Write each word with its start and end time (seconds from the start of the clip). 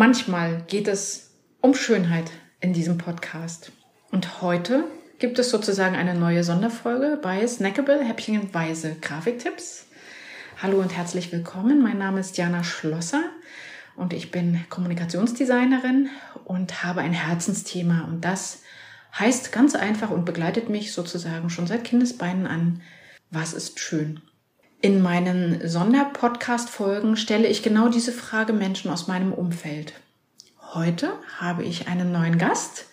Manchmal 0.00 0.62
geht 0.66 0.88
es 0.88 1.34
um 1.60 1.74
Schönheit 1.74 2.30
in 2.62 2.72
diesem 2.72 2.96
Podcast. 2.96 3.70
Und 4.10 4.40
heute 4.40 4.84
gibt 5.18 5.38
es 5.38 5.50
sozusagen 5.50 5.94
eine 5.94 6.14
neue 6.14 6.42
Sonderfolge 6.42 7.18
bei 7.20 7.46
Snackable 7.46 8.02
Häppchenweise 8.02 8.96
Grafiktipps. 9.02 9.84
Hallo 10.62 10.78
und 10.78 10.96
herzlich 10.96 11.30
willkommen. 11.32 11.82
Mein 11.82 11.98
Name 11.98 12.18
ist 12.20 12.38
Jana 12.38 12.64
Schlosser 12.64 13.24
und 13.94 14.14
ich 14.14 14.30
bin 14.30 14.64
Kommunikationsdesignerin 14.70 16.08
und 16.46 16.82
habe 16.82 17.02
ein 17.02 17.12
Herzensthema 17.12 18.04
und 18.04 18.24
das 18.24 18.62
heißt 19.18 19.52
ganz 19.52 19.74
einfach 19.74 20.08
und 20.08 20.24
begleitet 20.24 20.70
mich 20.70 20.94
sozusagen 20.94 21.50
schon 21.50 21.66
seit 21.66 21.84
Kindesbeinen 21.84 22.46
an, 22.46 22.80
was 23.30 23.52
ist 23.52 23.78
schön? 23.80 24.22
In 24.82 25.02
meinen 25.02 25.68
Sonderpodcast-Folgen 25.68 27.18
stelle 27.18 27.46
ich 27.48 27.62
genau 27.62 27.90
diese 27.90 28.12
Frage 28.12 28.54
Menschen 28.54 28.90
aus 28.90 29.08
meinem 29.08 29.34
Umfeld. 29.34 29.92
Heute 30.72 31.12
habe 31.38 31.64
ich 31.64 31.86
einen 31.86 32.12
neuen 32.12 32.38
Gast. 32.38 32.86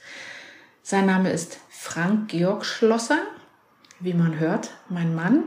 Sein 0.84 1.06
Name 1.06 1.32
ist 1.32 1.60
Frank 1.70 2.28
Georg 2.28 2.66
Schlosser, 2.66 3.20
wie 4.02 4.14
man 4.14 4.38
hört, 4.38 4.72
mein 4.90 5.16
Mann. 5.16 5.44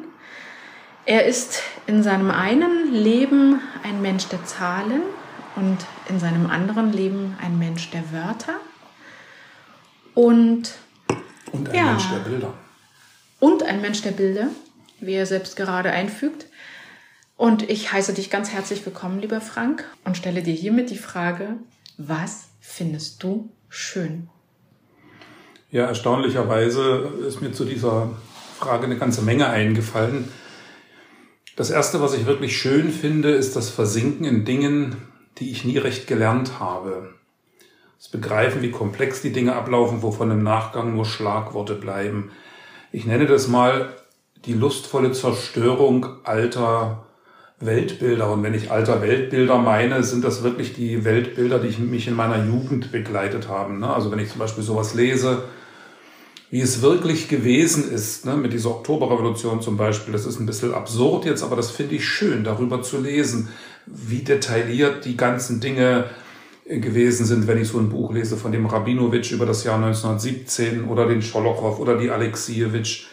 Er 1.05 1.27
ist 1.27 1.61
in 1.87 2.02
seinem 2.02 2.30
einen 2.30 2.91
Leben 2.91 3.61
ein 3.83 4.00
Mensch 4.00 4.27
der 4.28 4.42
Zahlen 4.47 5.02
und 5.56 5.77
in 6.09 6.19
seinem 6.19 6.48
anderen 6.48 6.91
Leben 6.91 7.36
ein 7.42 7.59
Mensch 7.59 7.91
der 7.91 8.12
Wörter. 8.12 8.55
Und, 10.14 10.72
und 11.52 11.69
ein 11.69 11.75
ja, 11.75 11.84
Mensch 11.84 12.09
der 12.09 12.30
Bilder. 12.30 12.55
Und 13.41 13.62
ein 13.62 13.83
Mensch 13.83 14.00
der 14.00 14.12
Bilder, 14.12 14.48
wie 15.00 15.14
er 15.14 15.27
selbst 15.27 15.56
gerade 15.56 15.90
einfügt. 15.90 16.46
Und 17.36 17.68
ich 17.70 17.92
heiße 17.92 18.12
dich 18.12 18.30
ganz 18.30 18.50
herzlich 18.50 18.84
willkommen, 18.84 19.20
lieber 19.20 19.41
Frank, 19.41 19.84
und 20.05 20.16
stelle 20.16 20.42
dir 20.42 20.55
hiermit 20.55 20.91
die 20.91 20.98
Frage, 20.98 21.56
was 21.97 22.48
findest 22.61 23.22
du 23.22 23.50
schön? 23.69 24.28
Ja, 25.70 25.86
erstaunlicherweise 25.86 27.12
ist 27.27 27.41
mir 27.41 27.52
zu 27.52 27.64
dieser 27.64 28.10
Frage 28.58 28.84
eine 28.84 28.98
ganze 28.98 29.22
Menge 29.22 29.48
eingefallen. 29.48 30.28
Das 31.56 31.70
Erste, 31.70 32.00
was 32.00 32.14
ich 32.14 32.27
wirklich 32.27 32.58
schön 32.58 32.91
finde, 32.91 33.30
ist 33.30 33.56
das 33.56 33.70
Versinken 33.70 34.27
in 34.27 34.44
Dingen, 34.44 34.97
die 35.38 35.50
ich 35.50 35.64
nie 35.64 35.78
recht 35.78 36.06
gelernt 36.06 36.58
habe. 36.58 37.14
Das 37.98 38.08
Begreifen, 38.08 38.62
wie 38.62 38.70
komplex 38.70 39.22
die 39.22 39.32
Dinge 39.32 39.55
ablaufen, 39.55 40.03
wovon 40.03 40.30
im 40.30 40.42
Nachgang 40.42 40.94
nur 40.94 41.05
Schlagworte 41.05 41.75
bleiben. 41.75 42.30
Ich 42.92 43.06
nenne 43.06 43.27
das 43.27 43.47
mal 43.47 43.94
die 44.46 44.55
lustvolle 44.55 45.12
Zerstörung 45.12 46.06
alter 46.24 47.05
Weltbilder. 47.60 48.33
Und 48.33 48.42
wenn 48.42 48.55
ich 48.55 48.70
alter 48.70 49.02
Weltbilder 49.02 49.58
meine, 49.58 50.02
sind 50.02 50.24
das 50.24 50.42
wirklich 50.42 50.72
die 50.72 51.05
Weltbilder, 51.05 51.58
die 51.58 51.80
mich 51.80 52.08
in 52.08 52.14
meiner 52.14 52.44
Jugend 52.44 52.91
begleitet 52.91 53.48
haben. 53.48 53.80
Ne? 53.80 53.92
Also 53.92 54.10
wenn 54.10 54.19
ich 54.19 54.30
zum 54.30 54.38
Beispiel 54.38 54.64
sowas 54.64 54.94
lese, 54.94 55.44
wie 56.50 56.60
es 56.60 56.82
wirklich 56.82 57.28
gewesen 57.28 57.92
ist, 57.92 58.27
ne, 58.27 58.36
mit 58.36 58.52
dieser 58.52 58.70
Oktoberrevolution 58.70 59.62
zum 59.62 59.77
Beispiel, 59.77 60.12
das 60.12 60.27
ist 60.27 60.41
ein 60.41 60.47
bisschen 60.47 60.75
absurd 60.75 61.25
jetzt, 61.25 61.44
aber 61.44 61.54
das 61.54 61.70
finde 61.70 61.94
ich 61.94 62.04
schön, 62.04 62.42
darüber 62.42 62.82
zu 62.82 62.98
lesen, 62.98 63.50
wie 63.86 64.25
detailliert 64.25 65.04
die 65.04 65.16
ganzen 65.16 65.60
Dinge 65.60 66.06
gewesen 66.66 67.25
sind, 67.25 67.47
wenn 67.47 67.60
ich 67.60 67.69
so 67.69 67.78
ein 67.78 67.88
Buch 67.88 68.12
lese 68.12 68.36
von 68.36 68.50
dem 68.50 68.66
Rabinowitsch 68.66 69.30
über 69.30 69.47
das 69.47 69.62
Jahr 69.62 69.77
1917 69.77 70.84
oder 70.86 71.06
den 71.06 71.22
Scholochow 71.22 71.78
oder 71.78 71.97
die 71.97 72.10
Alexiewicz 72.10 73.06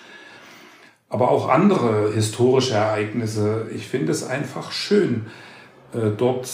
aber 1.10 1.32
auch 1.32 1.50
andere 1.50 2.12
historische 2.14 2.74
Ereignisse. 2.74 3.68
Ich 3.74 3.88
finde 3.88 4.12
es 4.12 4.24
einfach 4.26 4.72
schön, 4.72 5.28
äh, 5.94 6.10
dort 6.16 6.50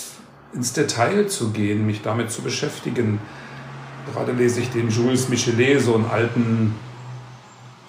ins 0.53 0.73
Detail 0.73 1.27
zu 1.27 1.51
gehen, 1.51 1.85
mich 1.85 2.01
damit 2.01 2.31
zu 2.31 2.41
beschäftigen. 2.41 3.19
Gerade 4.11 4.33
lese 4.33 4.59
ich 4.59 4.69
den 4.69 4.89
Jules 4.89 5.29
Michelet, 5.29 5.81
so 5.81 5.95
einen 5.95 6.05
alten 6.05 6.75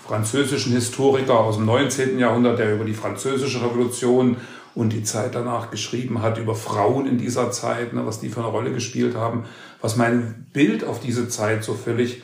französischen 0.07 0.73
Historiker 0.73 1.41
aus 1.41 1.57
dem 1.57 1.67
19. 1.67 2.19
Jahrhundert, 2.19 2.59
der 2.59 2.75
über 2.75 2.85
die 2.85 2.95
französische 2.95 3.63
Revolution 3.63 4.37
und 4.75 4.93
die 4.93 5.03
Zeit 5.03 5.35
danach 5.35 5.71
geschrieben 5.71 6.23
hat, 6.23 6.39
über 6.39 6.55
Frauen 6.55 7.07
in 7.07 7.19
dieser 7.19 7.51
Zeit, 7.51 7.93
ne, 7.93 8.07
was 8.07 8.21
die 8.21 8.29
für 8.29 8.41
eine 8.41 8.49
Rolle 8.49 8.73
gespielt 8.73 9.15
haben, 9.15 9.45
was 9.81 9.97
mein 9.97 10.47
Bild 10.53 10.85
auf 10.85 11.01
diese 11.01 11.29
Zeit 11.29 11.65
so 11.65 11.75
völlig 11.75 12.23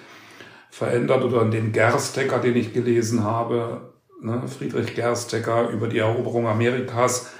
verändert 0.70 1.24
oder 1.24 1.44
den 1.44 1.72
Gerstecker, 1.72 2.38
den 2.38 2.56
ich 2.56 2.72
gelesen 2.72 3.24
habe, 3.24 3.89
ne, 4.22 4.42
Friedrich 4.47 4.94
Gerstecker 4.94 5.70
über 5.70 5.88
die 5.88 5.98
Eroberung 5.98 6.47
Amerikas. 6.47 7.31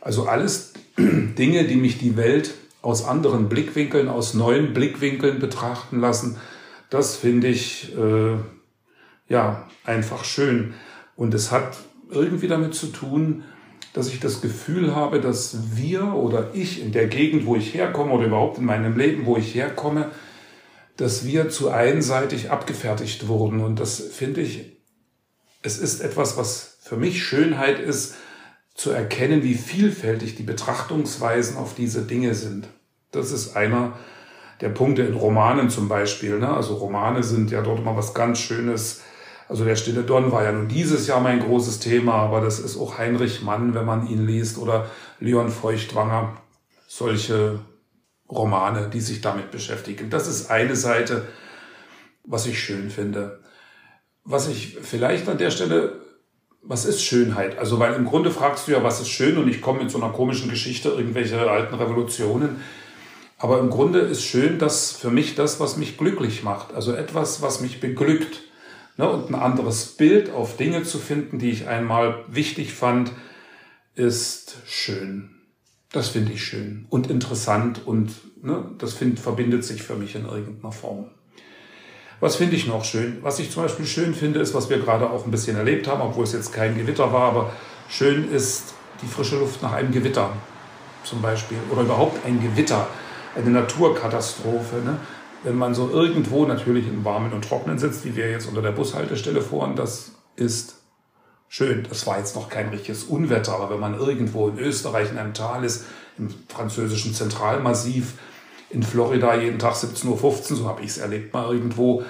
Also 0.00 0.26
alles 0.26 0.72
Dinge, 0.98 1.64
die 1.64 1.76
mich 1.76 1.98
die 1.98 2.16
Welt 2.16 2.54
aus 2.82 3.04
anderen 3.04 3.48
Blickwinkeln, 3.48 4.08
aus 4.08 4.34
neuen 4.34 4.72
Blickwinkeln 4.72 5.38
betrachten 5.38 6.00
lassen. 6.00 6.38
Das 6.88 7.16
finde 7.16 7.48
ich 7.48 7.96
äh, 7.96 8.36
ja 9.28 9.68
einfach 9.84 10.24
schön. 10.24 10.74
Und 11.16 11.34
es 11.34 11.52
hat 11.52 11.76
irgendwie 12.10 12.48
damit 12.48 12.74
zu 12.74 12.86
tun, 12.88 13.44
dass 13.92 14.08
ich 14.08 14.20
das 14.20 14.40
Gefühl 14.40 14.94
habe, 14.94 15.20
dass 15.20 15.76
wir 15.76 16.14
oder 16.14 16.50
ich 16.54 16.82
in 16.82 16.92
der 16.92 17.06
Gegend, 17.06 17.44
wo 17.44 17.56
ich 17.56 17.74
herkomme 17.74 18.12
oder 18.12 18.26
überhaupt 18.26 18.58
in 18.58 18.64
meinem 18.64 18.96
Leben, 18.96 19.26
wo 19.26 19.36
ich 19.36 19.54
herkomme, 19.54 20.10
dass 20.96 21.26
wir 21.26 21.48
zu 21.48 21.70
einseitig 21.70 22.50
abgefertigt 22.50 23.26
wurden. 23.28 23.60
Und 23.60 23.80
das 23.80 24.00
finde 24.00 24.42
ich 24.42 24.79
es 25.62 25.78
ist 25.78 26.00
etwas, 26.00 26.36
was 26.36 26.78
für 26.80 26.96
mich 26.96 27.22
Schönheit 27.22 27.78
ist, 27.78 28.14
zu 28.74 28.90
erkennen, 28.90 29.42
wie 29.42 29.54
vielfältig 29.54 30.36
die 30.36 30.42
Betrachtungsweisen 30.42 31.56
auf 31.56 31.74
diese 31.74 32.02
Dinge 32.02 32.34
sind. 32.34 32.68
Das 33.10 33.30
ist 33.30 33.56
einer 33.56 33.98
der 34.60 34.70
Punkte 34.70 35.02
in 35.02 35.14
Romanen 35.14 35.68
zum 35.68 35.88
Beispiel. 35.88 36.38
Ne? 36.38 36.48
Also 36.48 36.74
Romane 36.74 37.22
sind 37.22 37.50
ja 37.50 37.62
dort 37.62 37.80
immer 37.80 37.96
was 37.96 38.14
ganz 38.14 38.38
Schönes. 38.38 39.02
Also 39.48 39.64
der 39.64 39.76
Stille 39.76 40.04
Don 40.04 40.32
war 40.32 40.44
ja 40.44 40.52
nun 40.52 40.68
dieses 40.68 41.06
Jahr 41.06 41.20
mein 41.20 41.40
großes 41.40 41.80
Thema, 41.80 42.14
aber 42.14 42.40
das 42.40 42.58
ist 42.58 42.78
auch 42.78 42.98
Heinrich 42.98 43.42
Mann, 43.42 43.74
wenn 43.74 43.84
man 43.84 44.06
ihn 44.06 44.26
liest, 44.26 44.58
oder 44.58 44.88
Leon 45.18 45.50
Feuchtwanger. 45.50 46.36
Solche 46.86 47.60
Romane, 48.30 48.88
die 48.88 49.00
sich 49.00 49.20
damit 49.20 49.50
beschäftigen. 49.50 50.08
Das 50.08 50.28
ist 50.28 50.50
eine 50.50 50.76
Seite, 50.76 51.26
was 52.24 52.46
ich 52.46 52.60
schön 52.60 52.90
finde 52.90 53.40
was 54.30 54.48
ich 54.48 54.78
vielleicht 54.82 55.28
an 55.28 55.38
der 55.38 55.50
Stelle, 55.50 56.00
was 56.62 56.84
ist 56.84 57.02
Schönheit? 57.02 57.58
Also, 57.58 57.78
weil 57.78 57.94
im 57.94 58.04
Grunde 58.04 58.30
fragst 58.30 58.68
du 58.68 58.72
ja, 58.72 58.82
was 58.82 59.00
ist 59.00 59.08
schön 59.08 59.38
und 59.38 59.48
ich 59.48 59.60
komme 59.60 59.82
mit 59.82 59.90
so 59.90 60.00
einer 60.00 60.12
komischen 60.12 60.50
Geschichte, 60.50 60.90
irgendwelche 60.90 61.50
alten 61.50 61.74
Revolutionen. 61.74 62.60
Aber 63.38 63.58
im 63.58 63.70
Grunde 63.70 64.00
ist 64.00 64.22
schön, 64.22 64.58
dass 64.58 64.92
für 64.92 65.10
mich 65.10 65.34
das, 65.34 65.60
was 65.60 65.78
mich 65.78 65.96
glücklich 65.96 66.42
macht, 66.42 66.74
also 66.74 66.92
etwas, 66.92 67.40
was 67.40 67.60
mich 67.60 67.80
beglückt. 67.80 68.42
Ne, 68.98 69.08
und 69.08 69.30
ein 69.30 69.34
anderes 69.34 69.86
Bild 69.96 70.30
auf 70.30 70.58
Dinge 70.58 70.82
zu 70.82 70.98
finden, 70.98 71.38
die 71.38 71.50
ich 71.50 71.66
einmal 71.66 72.22
wichtig 72.28 72.74
fand, 72.74 73.12
ist 73.94 74.58
schön. 74.66 75.30
Das 75.90 76.10
finde 76.10 76.32
ich 76.32 76.44
schön 76.44 76.86
und 76.90 77.08
interessant 77.08 77.86
und 77.86 78.12
ne, 78.44 78.70
das 78.76 78.92
find, 78.92 79.18
verbindet 79.18 79.64
sich 79.64 79.82
für 79.82 79.96
mich 79.96 80.14
in 80.16 80.26
irgendeiner 80.26 80.72
Form. 80.72 81.10
Was 82.20 82.36
finde 82.36 82.54
ich 82.54 82.66
noch 82.66 82.84
schön? 82.84 83.18
Was 83.22 83.38
ich 83.38 83.50
zum 83.50 83.62
Beispiel 83.62 83.86
schön 83.86 84.14
finde, 84.14 84.40
ist, 84.40 84.54
was 84.54 84.68
wir 84.68 84.78
gerade 84.78 85.08
auch 85.10 85.24
ein 85.24 85.30
bisschen 85.30 85.56
erlebt 85.56 85.88
haben, 85.88 86.02
obwohl 86.02 86.24
es 86.24 86.32
jetzt 86.32 86.52
kein 86.52 86.76
Gewitter 86.76 87.12
war, 87.12 87.30
aber 87.30 87.52
schön 87.88 88.30
ist 88.30 88.74
die 89.02 89.06
frische 89.06 89.38
Luft 89.38 89.62
nach 89.62 89.72
einem 89.72 89.90
Gewitter 89.90 90.30
zum 91.02 91.22
Beispiel 91.22 91.56
oder 91.70 91.80
überhaupt 91.82 92.24
ein 92.26 92.40
Gewitter, 92.42 92.86
eine 93.34 93.48
Naturkatastrophe. 93.50 94.76
Ne? 94.84 94.98
Wenn 95.44 95.56
man 95.56 95.74
so 95.74 95.88
irgendwo 95.88 96.44
natürlich 96.44 96.86
im 96.86 97.04
Warmen 97.06 97.32
und 97.32 97.48
Trocknen 97.48 97.78
sitzt, 97.78 98.04
wie 98.04 98.14
wir 98.14 98.30
jetzt 98.30 98.46
unter 98.46 98.60
der 98.60 98.72
Bushaltestelle 98.72 99.40
fahren, 99.40 99.74
das 99.74 100.12
ist 100.36 100.76
schön. 101.48 101.86
Das 101.88 102.06
war 102.06 102.18
jetzt 102.18 102.36
noch 102.36 102.50
kein 102.50 102.68
richtiges 102.68 103.04
Unwetter, 103.04 103.54
aber 103.54 103.70
wenn 103.70 103.80
man 103.80 103.98
irgendwo 103.98 104.48
in 104.48 104.58
Österreich 104.58 105.10
in 105.10 105.16
einem 105.16 105.32
Tal 105.32 105.64
ist, 105.64 105.86
im 106.18 106.28
französischen 106.48 107.14
Zentralmassiv, 107.14 108.14
in 108.70 108.82
Florida 108.82 109.36
jeden 109.36 109.58
Tag 109.58 109.74
17.15 109.74 110.08
Uhr, 110.08 110.40
so 110.40 110.68
habe 110.68 110.82
ich 110.82 110.90
es 110.90 110.98
erlebt 110.98 111.32
mal 111.34 111.52
irgendwo, 111.52 112.04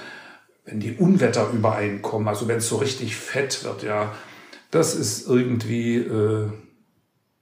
wenn 0.65 0.81
die 0.81 0.95
Unwetter 0.95 1.51
übereinkommen, 1.53 2.29
also 2.29 2.49
wenn 2.49 2.59
es 2.59 2.69
so 2.69 2.77
richtig 2.77 3.17
fett 3.17 3.65
wird, 3.65 3.83
ja, 3.83 4.15
das 4.71 4.95
ist 4.95 5.27
irgendwie 5.27 5.97
äh, 5.97 6.49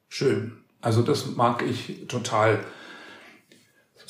schön. 0.08 0.52
Also 0.80 1.02
das 1.02 1.36
mag 1.36 1.62
ich 1.62 2.06
total. 2.08 2.60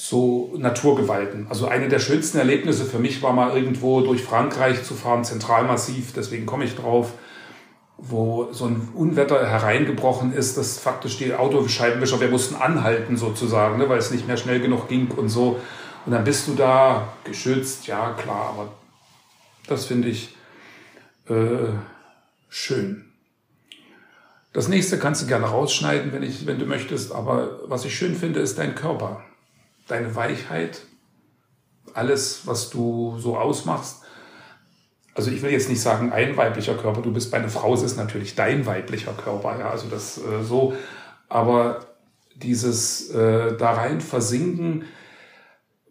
So 0.01 0.55
Naturgewalten. 0.57 1.49
Also 1.49 1.67
eine 1.67 1.89
der 1.89 1.99
schönsten 1.99 2.39
Erlebnisse 2.39 2.85
für 2.85 3.01
mich 3.01 3.21
war 3.21 3.33
mal 3.33 3.57
irgendwo 3.57 4.01
durch 4.01 4.23
Frankreich 4.23 4.85
zu 4.85 4.95
fahren, 4.95 5.25
Zentralmassiv, 5.25 6.13
deswegen 6.15 6.47
komme 6.47 6.65
ich 6.65 6.77
drauf 6.77 7.15
wo 7.99 8.53
so 8.53 8.67
ein 8.67 8.89
Unwetter 8.95 9.47
hereingebrochen 9.47 10.33
ist, 10.33 10.57
dass 10.57 10.79
faktisch 10.79 11.19
die 11.19 11.35
Autoscheibenwischer, 11.35 12.21
wir 12.21 12.29
mussten 12.29 12.55
anhalten 12.55 13.17
sozusagen, 13.17 13.77
ne, 13.77 13.89
weil 13.89 13.99
es 13.99 14.13
nicht 14.13 14.27
mehr 14.27 14.37
schnell 14.37 14.61
genug 14.61 14.89
ging 14.89 15.11
und 15.11 15.29
so. 15.29 15.61
Und 16.07 16.13
dann 16.13 16.25
bist 16.25 16.47
du 16.47 16.55
da 16.55 17.13
geschützt, 17.25 17.87
ja 17.89 18.13
klar, 18.13 18.55
aber 18.57 18.73
das 19.67 19.85
finde 19.85 20.09
ich 20.09 20.37
äh, 21.29 21.73
schön. 22.49 23.05
Das 24.53 24.69
nächste 24.69 24.99
kannst 24.99 25.23
du 25.23 25.27
gerne 25.27 25.47
rausschneiden, 25.47 26.13
wenn, 26.13 26.23
ich, 26.23 26.47
wenn 26.47 26.59
du 26.59 26.65
möchtest, 26.65 27.13
aber 27.13 27.61
was 27.69 27.85
ich 27.85 27.97
schön 27.97 28.15
finde, 28.15 28.41
ist 28.41 28.59
dein 28.59 28.75
Körper. 28.75 29.23
deine 29.89 30.15
Weichheit, 30.15 30.83
alles, 31.95 32.47
was 32.47 32.71
du 32.71 33.19
so 33.19 33.37
ausmachst. 33.37 34.03
Also 35.19 35.33
ich 35.33 35.43
will 35.43 35.51
jetzt 35.51 35.69
nicht 35.69 35.81
sagen 35.81 36.13
ein 36.13 36.37
weiblicher 36.37 36.75
Körper, 36.75 37.03
du 37.03 37.13
bist 37.13 37.33
bei 37.33 37.39
einer 37.39 37.49
Frau, 37.49 37.75
es 37.75 37.83
ist 37.83 37.97
natürlich 37.97 38.37
dein 38.37 38.67
weiblicher 38.67 39.13
Körper, 39.15 39.59
ja, 39.59 39.69
also 39.69 39.89
das 39.89 40.17
äh, 40.19 40.45
so, 40.45 40.75
aber 41.29 41.87
dieses 42.37 43.11
äh, 43.11 43.57
da 43.57 43.73
rein 43.73 44.01
versinken, 44.01 44.85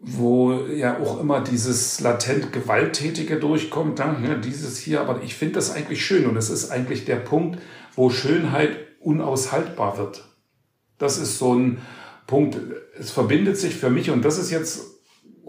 wo 0.00 0.54
ja 0.54 0.98
auch 0.98 1.20
immer 1.20 1.42
dieses 1.42 2.00
latent 2.00 2.54
Gewalttätige 2.54 3.36
durchkommt, 3.36 3.98
dann, 3.98 4.22
ne, 4.22 4.38
dieses 4.38 4.78
hier, 4.78 5.02
aber 5.02 5.22
ich 5.22 5.34
finde 5.34 5.56
das 5.56 5.74
eigentlich 5.74 6.02
schön 6.02 6.24
und 6.24 6.38
es 6.38 6.48
ist 6.48 6.70
eigentlich 6.70 7.04
der 7.04 7.16
Punkt, 7.16 7.60
wo 7.94 8.08
Schönheit 8.08 8.78
unaushaltbar 8.98 9.98
wird. 9.98 10.24
Das 10.96 11.18
ist 11.18 11.36
so 11.36 11.54
ein 11.54 11.82
Punkt, 12.26 12.56
es 12.98 13.10
verbindet 13.10 13.58
sich 13.58 13.74
für 13.74 13.90
mich 13.90 14.10
und 14.10 14.24
das 14.24 14.38
ist 14.38 14.50
jetzt 14.50 14.97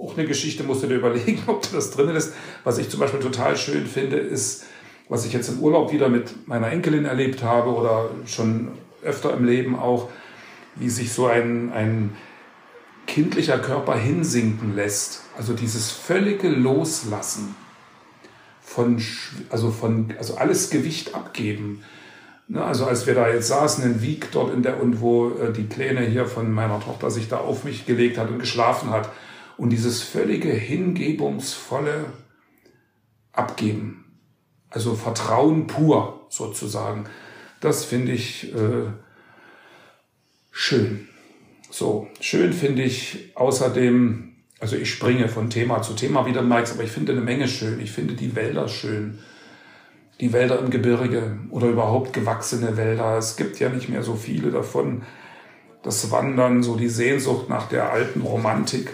auch 0.02 0.18
eine 0.18 0.28
Geschichte, 0.28 0.64
musst 0.64 0.84
du 0.84 0.88
dir 0.88 0.96
überlegen, 0.96 1.42
ob 1.48 1.70
das 1.72 1.92
drin 1.92 2.10
ist. 2.10 2.34
Was 2.64 2.78
ich 2.78 2.90
zum 2.90 3.00
Beispiel 3.00 3.20
total 3.20 3.58
schön 3.58 3.86
finde, 3.86 4.18
ist, 4.18 4.66
was 5.08 5.26
ich 5.26 5.34
jetzt 5.34 5.50
im 5.50 5.60
Urlaub 5.60 5.92
wieder 5.92 6.10
mit 6.10 6.48
meiner 6.48 6.72
Enkelin 6.72 7.06
erlebt 7.06 7.44
habe 7.44 7.72
oder 7.72 8.10
schon 8.26 8.70
öfter 9.04 9.34
im 9.34 9.46
Leben 9.46 9.78
auch, 9.78 10.10
wie 10.76 10.90
sich 10.90 11.12
so 11.12 11.26
ein, 11.28 11.72
ein 11.74 12.16
kindlicher 13.08 13.58
Körper 13.58 13.96
hinsinken 13.96 14.76
lässt. 14.76 15.24
Also 15.36 15.54
dieses 15.54 15.92
völlige 15.92 16.50
Loslassen 16.50 17.56
von, 18.62 19.02
also 19.50 19.72
von, 19.72 20.14
also 20.20 20.38
alles 20.38 20.70
Gewicht 20.70 21.16
abgeben. 21.16 21.84
Ne, 22.48 22.64
also 22.64 22.86
als 22.86 23.08
wir 23.08 23.16
da 23.16 23.30
jetzt 23.30 23.48
saßen 23.48 23.84
in 23.84 24.02
Wieg 24.02 24.32
dort 24.32 24.54
in 24.54 24.64
der, 24.64 24.82
und 24.82 25.02
wo 25.02 25.30
äh, 25.30 25.52
die 25.52 25.64
Pläne 25.64 26.02
hier 26.02 26.26
von 26.26 26.52
meiner 26.52 26.80
Tochter 26.80 27.10
sich 27.10 27.28
da 27.28 27.38
auf 27.38 27.64
mich 27.64 27.86
gelegt 27.86 28.18
hat 28.18 28.30
und 28.30 28.40
geschlafen 28.40 28.92
hat 28.92 29.10
und 29.60 29.72
dieses 29.72 30.02
völlige 30.02 30.52
hingebungsvolle 30.52 32.06
Abgeben. 33.34 34.06
Also 34.70 34.96
Vertrauen 34.96 35.68
pur 35.68 36.26
sozusagen. 36.30 37.06
Das 37.60 37.84
finde 37.84 38.14
ich 38.14 38.54
äh, 38.56 38.88
schön. 40.50 41.10
So, 41.70 42.08
schön 42.22 42.54
finde 42.54 42.84
ich 42.84 43.34
außerdem, 43.36 44.36
also 44.62 44.78
ich 44.78 44.90
springe 44.90 45.28
von 45.28 45.50
Thema 45.50 45.82
zu 45.82 45.94
Thema 45.94 46.26
wieder, 46.26 46.42
Mike, 46.42 46.72
aber 46.72 46.84
ich 46.84 46.92
finde 46.92 47.12
eine 47.12 47.22
Menge 47.22 47.50
schön. 47.50 47.82
Ich 47.82 47.92
finde 47.92 48.14
die 48.14 48.36
Wälder 48.36 48.70
schön. 48.70 49.20
Die 50.22 50.32
Wälder 50.32 50.60
im 50.60 50.70
Gebirge 50.70 51.38
oder 51.50 51.68
überhaupt 51.68 52.14
gewachsene 52.14 52.78
Wälder. 52.78 53.18
Es 53.18 53.36
gibt 53.36 53.60
ja 53.60 53.68
nicht 53.68 53.90
mehr 53.90 54.04
so 54.04 54.16
viele 54.16 54.52
davon. 54.52 55.04
Das 55.84 56.12
Wandern, 56.12 56.64
so 56.64 56.78
die 56.78 56.90
Sehnsucht 56.90 57.50
nach 57.50 57.68
der 57.68 57.92
alten 57.92 58.22
Romantik. 58.22 58.90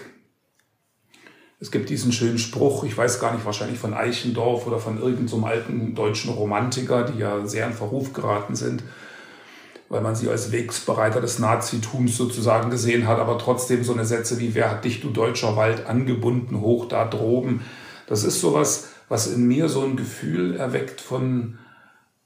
Es 1.66 1.72
gibt 1.72 1.90
diesen 1.90 2.12
schönen 2.12 2.38
Spruch, 2.38 2.84
ich 2.84 2.96
weiß 2.96 3.18
gar 3.18 3.34
nicht, 3.34 3.44
wahrscheinlich 3.44 3.80
von 3.80 3.92
Eichendorff 3.92 4.68
oder 4.68 4.78
von 4.78 4.98
irgendeinem 4.98 5.26
so 5.26 5.44
alten 5.44 5.96
deutschen 5.96 6.30
Romantiker, 6.30 7.02
die 7.02 7.18
ja 7.18 7.44
sehr 7.44 7.66
in 7.66 7.72
Verruf 7.72 8.12
geraten 8.12 8.54
sind 8.54 8.84
weil 9.88 10.00
man 10.00 10.16
sie 10.16 10.28
als 10.28 10.50
Wegsbereiter 10.50 11.20
des 11.20 11.38
Nazitums 11.38 12.16
sozusagen 12.16 12.70
gesehen 12.70 13.06
hat, 13.06 13.18
aber 13.18 13.38
trotzdem 13.38 13.84
so 13.84 13.92
eine 13.92 14.04
Sätze 14.04 14.40
wie, 14.40 14.54
wer 14.54 14.70
hat 14.70 14.84
dich, 14.84 15.00
du 15.00 15.10
deutscher 15.10 15.56
Wald, 15.56 15.86
angebunden 15.86 16.60
hoch 16.60 16.88
da 16.88 17.04
droben. 17.04 17.62
Das 18.08 18.24
ist 18.24 18.40
sowas, 18.40 18.88
was 19.08 19.28
in 19.28 19.46
mir 19.46 19.68
so 19.68 19.84
ein 19.84 19.96
Gefühl 19.96 20.56
erweckt 20.56 21.00
von, 21.00 21.58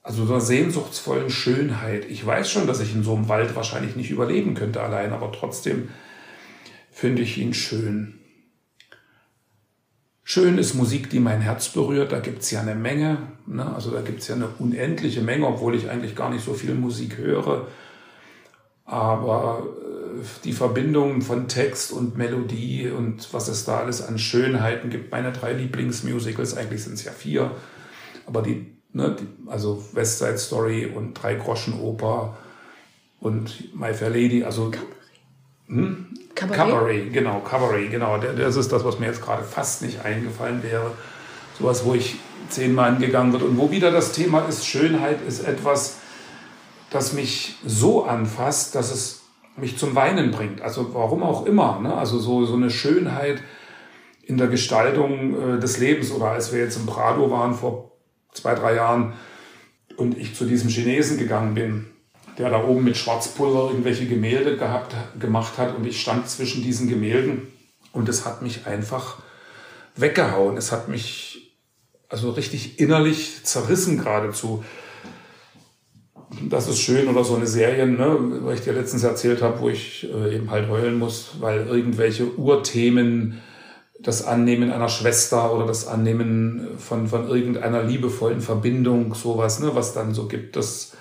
also 0.01 0.25
so 0.25 0.33
einer 0.33 0.41
sehnsuchtsvollen 0.41 1.29
Schönheit. 1.29 2.05
Ich 2.09 2.25
weiß 2.25 2.49
schon, 2.49 2.65
dass 2.65 2.79
ich 2.79 2.95
in 2.95 3.03
so 3.03 3.15
einem 3.15 3.29
Wald 3.29 3.55
wahrscheinlich 3.55 3.95
nicht 3.95 4.09
überleben 4.09 4.55
könnte 4.55 4.81
allein, 4.81 5.13
aber 5.13 5.31
trotzdem 5.31 5.89
finde 6.91 7.21
ich 7.21 7.37
ihn 7.37 7.53
schön. 7.53 8.20
Schön 10.33 10.57
ist 10.57 10.75
Musik, 10.75 11.09
die 11.09 11.19
mein 11.19 11.41
Herz 11.41 11.67
berührt. 11.67 12.13
Da 12.13 12.21
gibt's 12.21 12.51
ja 12.51 12.61
eine 12.61 12.73
Menge. 12.73 13.17
Ne? 13.47 13.75
Also 13.75 13.91
da 13.91 13.99
gibt's 13.99 14.29
ja 14.29 14.35
eine 14.35 14.47
unendliche 14.59 15.19
Menge, 15.19 15.45
obwohl 15.45 15.75
ich 15.75 15.89
eigentlich 15.89 16.15
gar 16.15 16.29
nicht 16.29 16.45
so 16.45 16.53
viel 16.53 16.73
Musik 16.73 17.17
höre. 17.17 17.67
Aber 18.85 19.67
äh, 19.81 20.23
die 20.45 20.53
Verbindung 20.53 21.21
von 21.21 21.49
Text 21.49 21.91
und 21.91 22.17
Melodie 22.17 22.89
und 22.89 23.33
was 23.33 23.49
es 23.49 23.65
da 23.65 23.79
alles 23.79 24.01
an 24.01 24.17
Schönheiten 24.17 24.89
gibt. 24.89 25.11
Meine 25.11 25.33
drei 25.33 25.51
Lieblingsmusicals, 25.51 26.55
eigentlich 26.55 26.85
sind 26.85 26.93
es 26.93 27.03
ja 27.03 27.11
vier. 27.11 27.51
Aber 28.25 28.41
die, 28.41 28.67
ne, 28.93 29.17
die, 29.19 29.27
also 29.49 29.83
West 29.91 30.19
Side 30.19 30.37
Story 30.37 30.85
und 30.85 31.13
Drei 31.15 31.35
Groschen 31.35 31.77
Oper 31.77 32.37
und 33.19 33.75
My 33.77 33.93
Fair 33.93 34.11
Lady, 34.11 34.45
also 34.45 34.71
hm? 35.71 36.05
Cabaret? 36.35 36.57
Cabaret, 36.57 37.13
genau, 37.13 37.39
Cabaret, 37.39 37.91
genau. 37.91 38.17
Das 38.17 38.55
ist 38.55 38.71
das, 38.71 38.83
was 38.83 38.99
mir 38.99 39.07
jetzt 39.07 39.21
gerade 39.21 39.43
fast 39.43 39.81
nicht 39.81 40.03
eingefallen 40.03 40.63
wäre. 40.63 40.91
Sowas, 41.57 41.85
wo 41.85 41.93
ich 41.93 42.15
zehnmal 42.49 42.91
angegangen 42.91 43.31
wird 43.31 43.43
und 43.43 43.57
wo 43.57 43.71
wieder 43.71 43.91
das 43.91 44.11
Thema 44.11 44.41
ist, 44.47 44.65
Schönheit 44.65 45.21
ist 45.25 45.47
etwas, 45.47 45.97
das 46.89 47.13
mich 47.13 47.55
so 47.65 48.05
anfasst, 48.05 48.75
dass 48.75 48.91
es 48.91 49.21
mich 49.55 49.77
zum 49.77 49.95
Weinen 49.95 50.31
bringt. 50.31 50.61
Also 50.61 50.93
warum 50.93 51.23
auch 51.23 51.45
immer. 51.45 51.79
Ne? 51.79 51.93
Also 51.93 52.19
so, 52.19 52.45
so 52.45 52.55
eine 52.55 52.69
Schönheit 52.69 53.41
in 54.23 54.37
der 54.37 54.47
Gestaltung 54.47 55.55
äh, 55.55 55.59
des 55.59 55.77
Lebens. 55.77 56.11
Oder 56.11 56.31
als 56.31 56.51
wir 56.51 56.59
jetzt 56.59 56.77
im 56.77 56.85
Prado 56.85 57.31
waren 57.31 57.53
vor 57.53 57.91
zwei, 58.33 58.55
drei 58.55 58.75
Jahren 58.75 59.13
und 59.97 60.17
ich 60.17 60.35
zu 60.35 60.45
diesem 60.45 60.69
Chinesen 60.69 61.17
gegangen 61.17 61.53
bin, 61.53 61.87
der 62.41 62.49
da 62.49 62.63
oben 62.63 62.83
mit 62.83 62.97
Schwarzpulver 62.97 63.69
irgendwelche 63.69 64.07
Gemälde 64.07 64.57
gehabt, 64.57 64.95
gemacht 65.19 65.59
hat 65.59 65.75
und 65.77 65.85
ich 65.85 66.01
stand 66.01 66.27
zwischen 66.27 66.63
diesen 66.63 66.89
Gemälden 66.89 67.47
und 67.93 68.09
es 68.09 68.25
hat 68.25 68.41
mich 68.41 68.65
einfach 68.65 69.19
weggehauen. 69.95 70.57
Es 70.57 70.71
hat 70.71 70.87
mich 70.87 71.55
also 72.09 72.31
richtig 72.31 72.79
innerlich 72.79 73.43
zerrissen 73.43 73.99
geradezu. 73.99 74.63
Das 76.49 76.67
ist 76.67 76.79
schön 76.79 77.09
oder 77.09 77.23
so 77.23 77.35
eine 77.35 77.45
Serie, 77.45 77.85
ne, 77.85 78.17
weil 78.41 78.55
ich 78.55 78.61
dir 78.61 78.73
letztens 78.73 79.03
erzählt 79.03 79.43
habe, 79.43 79.59
wo 79.59 79.69
ich 79.69 80.09
äh, 80.11 80.35
eben 80.35 80.49
halt 80.49 80.67
heulen 80.67 80.97
muss, 80.97 81.33
weil 81.41 81.67
irgendwelche 81.67 82.25
Urthemen, 82.37 83.41
das 83.99 84.25
Annehmen 84.25 84.71
einer 84.71 84.89
Schwester 84.89 85.53
oder 85.53 85.67
das 85.67 85.85
Annehmen 85.85 86.69
von, 86.79 87.07
von 87.07 87.27
irgendeiner 87.27 87.83
liebevollen 87.83 88.41
Verbindung, 88.41 89.13
sowas, 89.13 89.59
ne, 89.59 89.75
was 89.75 89.93
dann 89.93 90.15
so 90.15 90.27
gibt, 90.27 90.55
das 90.55 90.93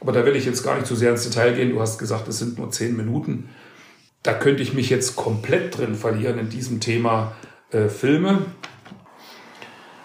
aber 0.00 0.12
da 0.12 0.24
will 0.24 0.36
ich 0.36 0.44
jetzt 0.44 0.62
gar 0.62 0.76
nicht 0.76 0.86
zu 0.86 0.94
sehr 0.94 1.10
ins 1.10 1.24
Detail 1.24 1.54
gehen. 1.54 1.70
Du 1.70 1.80
hast 1.80 1.98
gesagt, 1.98 2.28
es 2.28 2.38
sind 2.38 2.58
nur 2.58 2.70
zehn 2.70 2.96
Minuten. 2.96 3.48
Da 4.22 4.34
könnte 4.34 4.62
ich 4.62 4.74
mich 4.74 4.90
jetzt 4.90 5.16
komplett 5.16 5.76
drin 5.76 5.94
verlieren 5.94 6.38
in 6.38 6.48
diesem 6.48 6.80
Thema 6.80 7.32
äh, 7.70 7.88
Filme. 7.88 8.42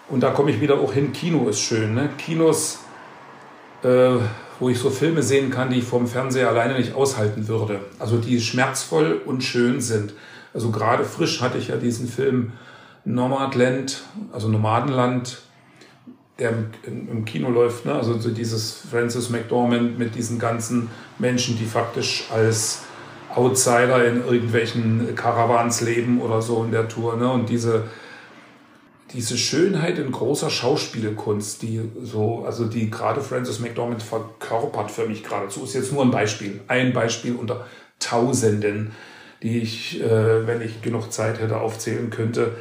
Und 0.08 0.20
da 0.22 0.30
komme 0.30 0.50
ich 0.50 0.60
wieder 0.60 0.78
auch 0.78 0.92
hin. 0.92 1.12
Kino 1.12 1.48
ist 1.48 1.60
schön. 1.60 1.94
Ne? 1.94 2.10
Kinos, 2.18 2.80
äh, 3.82 4.16
wo 4.60 4.68
ich 4.68 4.78
so 4.78 4.90
Filme 4.90 5.22
sehen 5.22 5.50
kann, 5.50 5.70
die 5.70 5.78
ich 5.78 5.84
vom 5.84 6.06
Fernseher 6.06 6.48
alleine 6.48 6.78
nicht 6.78 6.94
aushalten 6.94 7.48
würde. 7.48 7.80
Also 7.98 8.18
die 8.18 8.40
schmerzvoll 8.40 9.20
und 9.24 9.42
schön 9.42 9.80
sind. 9.80 10.14
Also 10.52 10.70
gerade 10.70 11.04
frisch 11.04 11.40
hatte 11.40 11.58
ich 11.58 11.68
ja 11.68 11.76
diesen 11.76 12.08
Film 12.08 12.52
Nomadland, 13.04 14.02
also 14.32 14.48
Nomadenland 14.48 15.42
der 16.38 16.52
im, 16.84 17.24
Kino 17.24 17.48
läuft, 17.48 17.86
ne? 17.86 17.94
also 17.94 18.18
so 18.18 18.30
dieses 18.30 18.82
Francis 18.90 19.30
McDormand 19.30 19.98
mit 19.98 20.14
diesen 20.14 20.38
ganzen 20.38 20.90
Menschen, 21.18 21.56
die 21.58 21.64
faktisch 21.64 22.24
als 22.32 22.82
Outsider 23.34 24.04
in 24.04 24.24
irgendwelchen 24.24 25.14
Caravans 25.14 25.80
leben 25.80 26.20
oder 26.20 26.42
so 26.42 26.64
in 26.64 26.72
der 26.72 26.88
Tour. 26.88 27.16
Ne? 27.16 27.30
Und 27.30 27.48
diese, 27.48 27.84
diese 29.12 29.38
Schönheit 29.38 29.98
in 29.98 30.10
großer 30.10 30.50
Schauspielkunst, 30.50 31.62
die 31.62 31.82
so, 32.02 32.44
also 32.44 32.64
die 32.64 32.90
gerade 32.90 33.20
Francis 33.20 33.60
McDormand 33.60 34.02
verkörpert 34.02 34.90
für 34.90 35.06
mich 35.06 35.22
geradezu, 35.22 35.64
ist 35.64 35.74
jetzt 35.74 35.92
nur 35.92 36.02
ein 36.02 36.10
Beispiel. 36.10 36.60
Ein 36.66 36.92
Beispiel 36.92 37.34
unter 37.36 37.66
Tausenden, 38.00 38.92
die 39.42 39.60
ich, 39.60 40.00
äh, 40.02 40.46
wenn 40.46 40.60
ich 40.62 40.82
genug 40.82 41.12
Zeit 41.12 41.40
hätte, 41.40 41.60
aufzählen 41.60 42.10
könnte. 42.10 42.52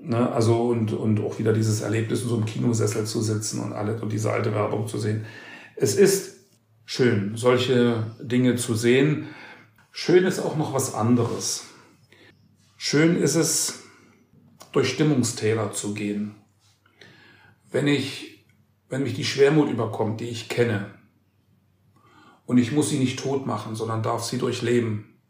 Ne? 0.00 0.30
Also 0.32 0.68
und, 0.68 0.92
und 0.92 1.20
auch 1.20 1.38
wieder 1.38 1.52
dieses 1.52 1.80
Erlebnis, 1.80 2.22
in 2.22 2.28
so 2.28 2.36
einem 2.36 2.46
Kinosessel 2.46 3.04
zu 3.04 3.20
sitzen 3.20 3.60
und 3.60 3.72
alle 3.72 4.00
und 4.00 4.12
diese 4.12 4.32
alte 4.32 4.54
Werbung 4.54 4.86
zu 4.86 4.98
sehen. 4.98 5.24
Es 5.76 5.94
ist 5.94 6.36
schön, 6.84 7.36
solche 7.36 8.16
Dinge 8.20 8.56
zu 8.56 8.74
sehen. 8.74 9.28
Schön 9.90 10.24
ist 10.24 10.40
auch 10.40 10.56
noch 10.56 10.72
was 10.72 10.94
anderes. 10.94 11.64
Schön 12.76 13.16
ist 13.16 13.34
es, 13.34 13.82
durch 14.72 14.90
Stimmungstäler 14.90 15.72
zu 15.72 15.94
gehen. 15.94 16.34
Wenn 17.70 17.86
ich, 17.86 18.46
wenn 18.88 19.02
mich 19.02 19.14
die 19.14 19.24
Schwermut 19.24 19.70
überkommt, 19.70 20.20
die 20.20 20.28
ich 20.28 20.48
kenne, 20.48 20.94
und 22.46 22.56
ich 22.56 22.72
muss 22.72 22.88
sie 22.88 22.98
nicht 22.98 23.18
tot 23.18 23.46
machen, 23.46 23.74
sondern 23.74 24.02
darf 24.02 24.24
sie 24.24 24.38
durchleben, 24.38 25.20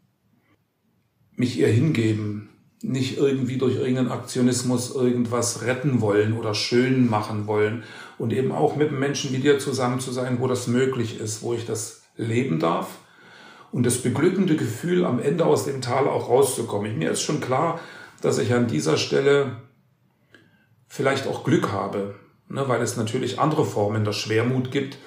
mich 1.35 1.59
ihr 1.59 1.67
hingeben, 1.67 2.48
nicht 2.81 3.17
irgendwie 3.17 3.57
durch 3.57 3.75
irgendeinen 3.75 4.11
Aktionismus 4.11 4.95
irgendwas 4.95 5.63
retten 5.63 6.01
wollen 6.01 6.37
oder 6.37 6.53
schön 6.53 7.09
machen 7.09 7.45
wollen. 7.47 7.83
Und 8.17 8.33
eben 8.33 8.51
auch 8.51 8.75
mit 8.75 8.91
Menschen 8.91 9.33
wie 9.33 9.39
dir 9.39 9.59
zusammen 9.59 9.99
zu 9.99 10.11
sein, 10.11 10.39
wo 10.39 10.47
das 10.47 10.67
möglich 10.67 11.19
ist, 11.19 11.41
wo 11.41 11.53
ich 11.53 11.65
das 11.65 12.03
leben 12.15 12.59
darf. 12.59 12.99
Und 13.71 13.85
das 13.85 14.01
beglückende 14.01 14.55
Gefühl, 14.55 15.05
am 15.05 15.19
Ende 15.19 15.45
aus 15.45 15.65
dem 15.65 15.81
Tal 15.81 16.07
auch 16.07 16.29
rauszukommen. 16.29 16.97
Mir 16.97 17.11
ist 17.11 17.21
schon 17.21 17.41
klar, 17.41 17.79
dass 18.21 18.39
ich 18.39 18.53
an 18.53 18.67
dieser 18.67 18.97
Stelle 18.97 19.57
vielleicht 20.87 21.27
auch 21.27 21.43
Glück 21.43 21.71
habe, 21.71 22.15
ne, 22.47 22.67
weil 22.67 22.81
es 22.81 22.97
natürlich 22.97 23.39
andere 23.39 23.65
Formen 23.65 24.03
der 24.03 24.13
Schwermut 24.13 24.71
gibt, 24.71 24.97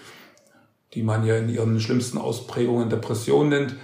die 0.94 1.02
man 1.02 1.26
ja 1.26 1.36
in 1.36 1.48
ihren 1.48 1.80
schlimmsten 1.80 2.18
Ausprägungen 2.18 2.88
Depression 2.88 3.48
nennt, 3.48 3.76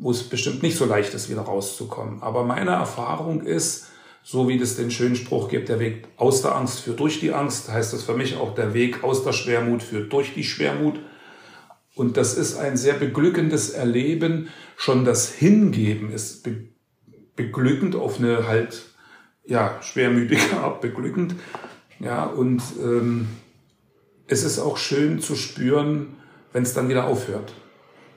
wo 0.00 0.10
es 0.10 0.22
bestimmt 0.22 0.62
nicht 0.62 0.76
so 0.76 0.86
leicht 0.86 1.12
ist, 1.12 1.28
wieder 1.28 1.42
rauszukommen. 1.42 2.22
Aber 2.22 2.44
meine 2.44 2.70
Erfahrung 2.70 3.42
ist, 3.42 3.88
so 4.22 4.48
wie 4.48 4.58
es 4.58 4.76
den 4.76 4.90
schönen 4.90 5.14
Spruch 5.14 5.48
gibt, 5.48 5.68
der 5.68 5.78
Weg 5.78 6.08
aus 6.16 6.40
der 6.42 6.54
Angst 6.56 6.80
führt 6.80 7.00
durch 7.00 7.20
die 7.20 7.32
Angst, 7.32 7.70
heißt 7.70 7.92
das 7.92 8.02
für 8.02 8.14
mich 8.14 8.36
auch 8.36 8.54
der 8.54 8.72
Weg 8.72 9.04
aus 9.04 9.24
der 9.24 9.32
Schwermut 9.32 9.82
führt 9.82 10.12
durch 10.12 10.32
die 10.32 10.44
Schwermut. 10.44 11.00
Und 11.94 12.16
das 12.16 12.36
ist 12.36 12.56
ein 12.56 12.78
sehr 12.78 12.94
beglückendes 12.94 13.70
Erleben. 13.70 14.48
Schon 14.76 15.04
das 15.04 15.30
Hingeben 15.30 16.10
ist 16.10 16.42
be 16.44 16.68
beglückend 17.36 17.96
auf 17.96 18.18
eine 18.18 18.46
halt, 18.46 18.82
ja, 19.46 19.80
schwermütige 19.80 20.58
Art 20.58 20.82
beglückend. 20.82 21.34
Ja, 21.98 22.24
und 22.24 22.62
ähm, 22.82 23.28
es 24.26 24.42
ist 24.44 24.58
auch 24.58 24.76
schön 24.76 25.20
zu 25.20 25.36
spüren, 25.36 26.16
wenn 26.52 26.64
es 26.64 26.74
dann 26.74 26.90
wieder 26.90 27.06
aufhört. 27.06 27.54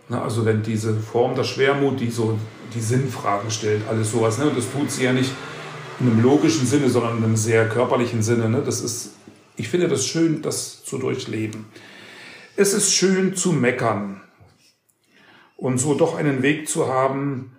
Na, 0.10 0.22
also 0.22 0.46
wenn 0.46 0.64
diese 0.64 0.96
Form 0.96 1.36
der 1.36 1.44
Schwermut, 1.44 2.00
die 2.00 2.10
so 2.10 2.38
die 2.74 2.82
Sinnfragen 2.82 3.52
stellt, 3.52 3.88
alles 3.88 4.12
sowas, 4.12 4.38
ne? 4.38 4.50
und 4.50 4.58
das 4.58 4.72
tut 4.72 4.92
sie 4.92 5.06
ja 5.06 5.14
nicht 5.14 5.32
in 6.00 6.08
einem 6.08 6.22
logischen 6.22 6.66
Sinne, 6.66 6.90
sondern 6.90 7.18
in 7.18 7.24
einem 7.24 7.36
sehr 7.36 7.70
körperlichen 7.70 8.22
Sinne. 8.22 8.50
Ne? 8.50 8.62
Das 8.66 8.82
ist, 8.82 9.12
ich 9.56 9.70
finde 9.70 9.88
das 9.88 10.06
schön, 10.06 10.42
das 10.42 10.84
zu 10.84 10.98
durchleben. 10.98 11.66
Es 12.56 12.74
ist 12.74 12.94
schön 12.94 13.36
zu 13.36 13.54
meckern 13.54 14.22
und 15.56 15.78
so 15.78 15.94
doch 15.94 16.16
einen 16.16 16.42
Weg 16.42 16.68
zu 16.68 16.88
haben, 16.88 17.56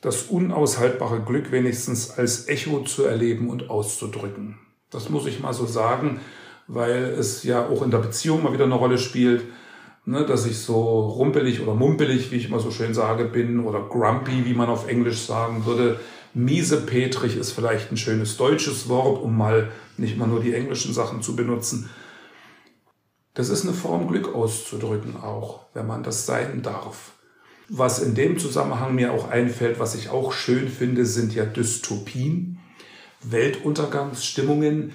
das 0.00 0.24
unaushaltbare 0.24 1.20
Glück 1.20 1.50
wenigstens 1.50 2.10
als 2.10 2.48
Echo 2.48 2.80
zu 2.80 3.04
erleben 3.04 3.48
und 3.50 3.70
auszudrücken. 3.70 4.58
Das 4.90 5.08
muss 5.08 5.26
ich 5.26 5.40
mal 5.40 5.52
so 5.52 5.66
sagen, 5.66 6.20
weil 6.66 7.14
es 7.18 7.42
ja 7.42 7.66
auch 7.66 7.82
in 7.82 7.90
der 7.90 7.98
Beziehung 7.98 8.42
mal 8.42 8.52
wieder 8.52 8.64
eine 8.64 8.74
Rolle 8.74 8.98
spielt, 8.98 9.44
ne, 10.08 10.24
dass 10.24 10.46
ich 10.46 10.58
so 10.58 11.00
rumpelig 11.00 11.60
oder 11.60 11.74
mumpelig, 11.74 12.30
wie 12.30 12.36
ich 12.36 12.48
immer 12.48 12.60
so 12.60 12.70
schön 12.70 12.94
sage, 12.94 13.26
bin 13.26 13.60
oder 13.60 13.80
grumpy, 13.80 14.46
wie 14.46 14.54
man 14.54 14.70
auf 14.70 14.88
Englisch 14.88 15.26
sagen 15.26 15.66
würde. 15.66 16.00
Miesepetrig 16.32 17.36
ist 17.36 17.52
vielleicht 17.52 17.92
ein 17.92 17.98
schönes 17.98 18.36
deutsches 18.38 18.88
Wort, 18.88 19.22
um 19.22 19.36
mal 19.36 19.70
nicht 19.98 20.16
mal 20.16 20.26
nur 20.26 20.40
die 20.40 20.54
englischen 20.54 20.94
Sachen 20.94 21.20
zu 21.20 21.36
benutzen. 21.36 21.90
Das 23.34 23.50
ist 23.50 23.64
eine 23.64 23.74
Form, 23.74 24.08
Glück 24.08 24.34
auszudrücken 24.34 25.16
auch, 25.16 25.66
wenn 25.74 25.86
man 25.86 26.02
das 26.02 26.24
sein 26.24 26.62
darf. 26.62 27.12
Was 27.68 27.98
in 27.98 28.14
dem 28.14 28.38
Zusammenhang 28.38 28.94
mir 28.94 29.12
auch 29.12 29.28
einfällt, 29.28 29.78
was 29.78 29.94
ich 29.94 30.08
auch 30.08 30.32
schön 30.32 30.68
finde, 30.68 31.04
sind 31.04 31.34
ja 31.34 31.44
Dystopien, 31.44 32.58
Weltuntergangsstimmungen, 33.22 34.92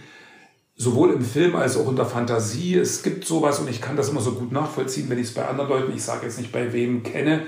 sowohl 0.75 1.13
im 1.13 1.21
Film 1.21 1.55
als 1.55 1.77
auch 1.77 1.87
in 1.89 1.95
der 1.95 2.05
Fantasie. 2.05 2.75
Es 2.75 3.03
gibt 3.03 3.25
sowas 3.25 3.59
und 3.59 3.69
ich 3.69 3.81
kann 3.81 3.95
das 3.95 4.09
immer 4.09 4.21
so 4.21 4.33
gut 4.33 4.51
nachvollziehen, 4.51 5.09
wenn 5.09 5.19
ich 5.19 5.27
es 5.27 5.33
bei 5.33 5.45
anderen 5.45 5.69
Leuten, 5.69 5.93
ich 5.95 6.03
sage 6.03 6.25
jetzt 6.25 6.39
nicht 6.39 6.51
bei 6.51 6.73
wem, 6.73 7.03
kenne, 7.03 7.43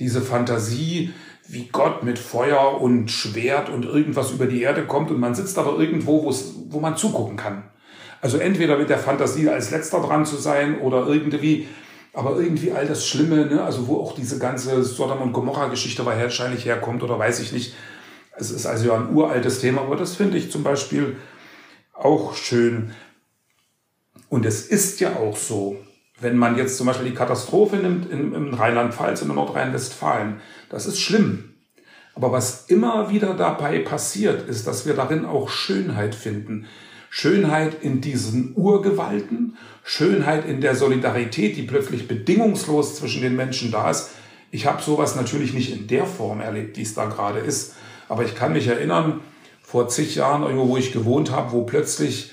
diese 0.00 0.22
Fantasie, 0.22 1.12
wie 1.46 1.68
Gott 1.70 2.02
mit 2.02 2.18
Feuer 2.18 2.80
und 2.80 3.10
Schwert 3.10 3.68
und 3.68 3.84
irgendwas 3.84 4.30
über 4.30 4.46
die 4.46 4.62
Erde 4.62 4.86
kommt 4.86 5.10
und 5.10 5.20
man 5.20 5.34
sitzt 5.34 5.58
aber 5.58 5.78
irgendwo, 5.78 6.32
wo 6.68 6.80
man 6.80 6.96
zugucken 6.96 7.36
kann. 7.36 7.64
Also 8.22 8.38
entweder 8.38 8.78
mit 8.78 8.88
der 8.88 8.98
Fantasie 8.98 9.50
als 9.50 9.70
letzter 9.70 10.00
dran 10.00 10.24
zu 10.24 10.36
sein 10.36 10.80
oder 10.80 11.06
irgendwie, 11.06 11.68
aber 12.14 12.38
irgendwie 12.38 12.72
all 12.72 12.86
das 12.86 13.06
Schlimme, 13.06 13.44
ne? 13.44 13.62
also 13.62 13.86
wo 13.86 14.00
auch 14.00 14.14
diese 14.14 14.38
ganze 14.38 14.82
Sodom 14.82 15.20
und 15.20 15.34
Gomorra-Geschichte 15.34 16.06
wahrscheinlich 16.06 16.64
herkommt 16.64 17.02
oder 17.02 17.18
weiß 17.18 17.40
ich 17.40 17.52
nicht. 17.52 17.74
Es 18.36 18.50
ist 18.50 18.64
also 18.64 18.86
ja 18.88 18.94
ein 18.96 19.14
uraltes 19.14 19.60
Thema, 19.60 19.82
aber 19.82 19.96
das 19.96 20.16
finde 20.16 20.38
ich 20.38 20.50
zum 20.50 20.62
Beispiel 20.62 21.16
auch 22.04 22.34
schön. 22.34 22.92
Und 24.28 24.44
es 24.44 24.66
ist 24.66 25.00
ja 25.00 25.16
auch 25.16 25.36
so, 25.36 25.76
wenn 26.20 26.36
man 26.36 26.56
jetzt 26.56 26.76
zum 26.76 26.86
Beispiel 26.86 27.10
die 27.10 27.16
Katastrophe 27.16 27.76
nimmt 27.76 28.10
in, 28.10 28.34
in 28.34 28.54
Rheinland-Pfalz 28.54 29.22
und 29.22 29.30
in 29.30 29.36
Nordrhein-Westfalen, 29.36 30.40
das 30.68 30.86
ist 30.86 31.00
schlimm. 31.00 31.54
Aber 32.14 32.30
was 32.30 32.66
immer 32.66 33.10
wieder 33.10 33.34
dabei 33.34 33.80
passiert, 33.80 34.48
ist, 34.48 34.66
dass 34.66 34.86
wir 34.86 34.94
darin 34.94 35.24
auch 35.24 35.48
Schönheit 35.48 36.14
finden. 36.14 36.66
Schönheit 37.10 37.82
in 37.82 38.00
diesen 38.00 38.54
Urgewalten, 38.56 39.56
Schönheit 39.82 40.46
in 40.46 40.60
der 40.60 40.74
Solidarität, 40.76 41.56
die 41.56 41.62
plötzlich 41.62 42.06
bedingungslos 42.06 42.96
zwischen 42.96 43.22
den 43.22 43.36
Menschen 43.36 43.70
da 43.70 43.90
ist. 43.90 44.10
Ich 44.50 44.66
habe 44.66 44.82
sowas 44.82 45.16
natürlich 45.16 45.54
nicht 45.54 45.72
in 45.72 45.86
der 45.86 46.06
Form 46.06 46.40
erlebt, 46.40 46.76
wie 46.76 46.82
es 46.82 46.94
da 46.94 47.06
gerade 47.06 47.40
ist. 47.40 47.74
Aber 48.08 48.24
ich 48.24 48.34
kann 48.34 48.52
mich 48.52 48.66
erinnern, 48.68 49.20
vor 49.74 49.88
zig 49.88 50.14
Jahren 50.14 50.44
irgendwo, 50.44 50.68
wo 50.68 50.76
ich 50.76 50.92
gewohnt 50.92 51.32
habe, 51.32 51.50
wo 51.50 51.62
plötzlich 51.62 52.30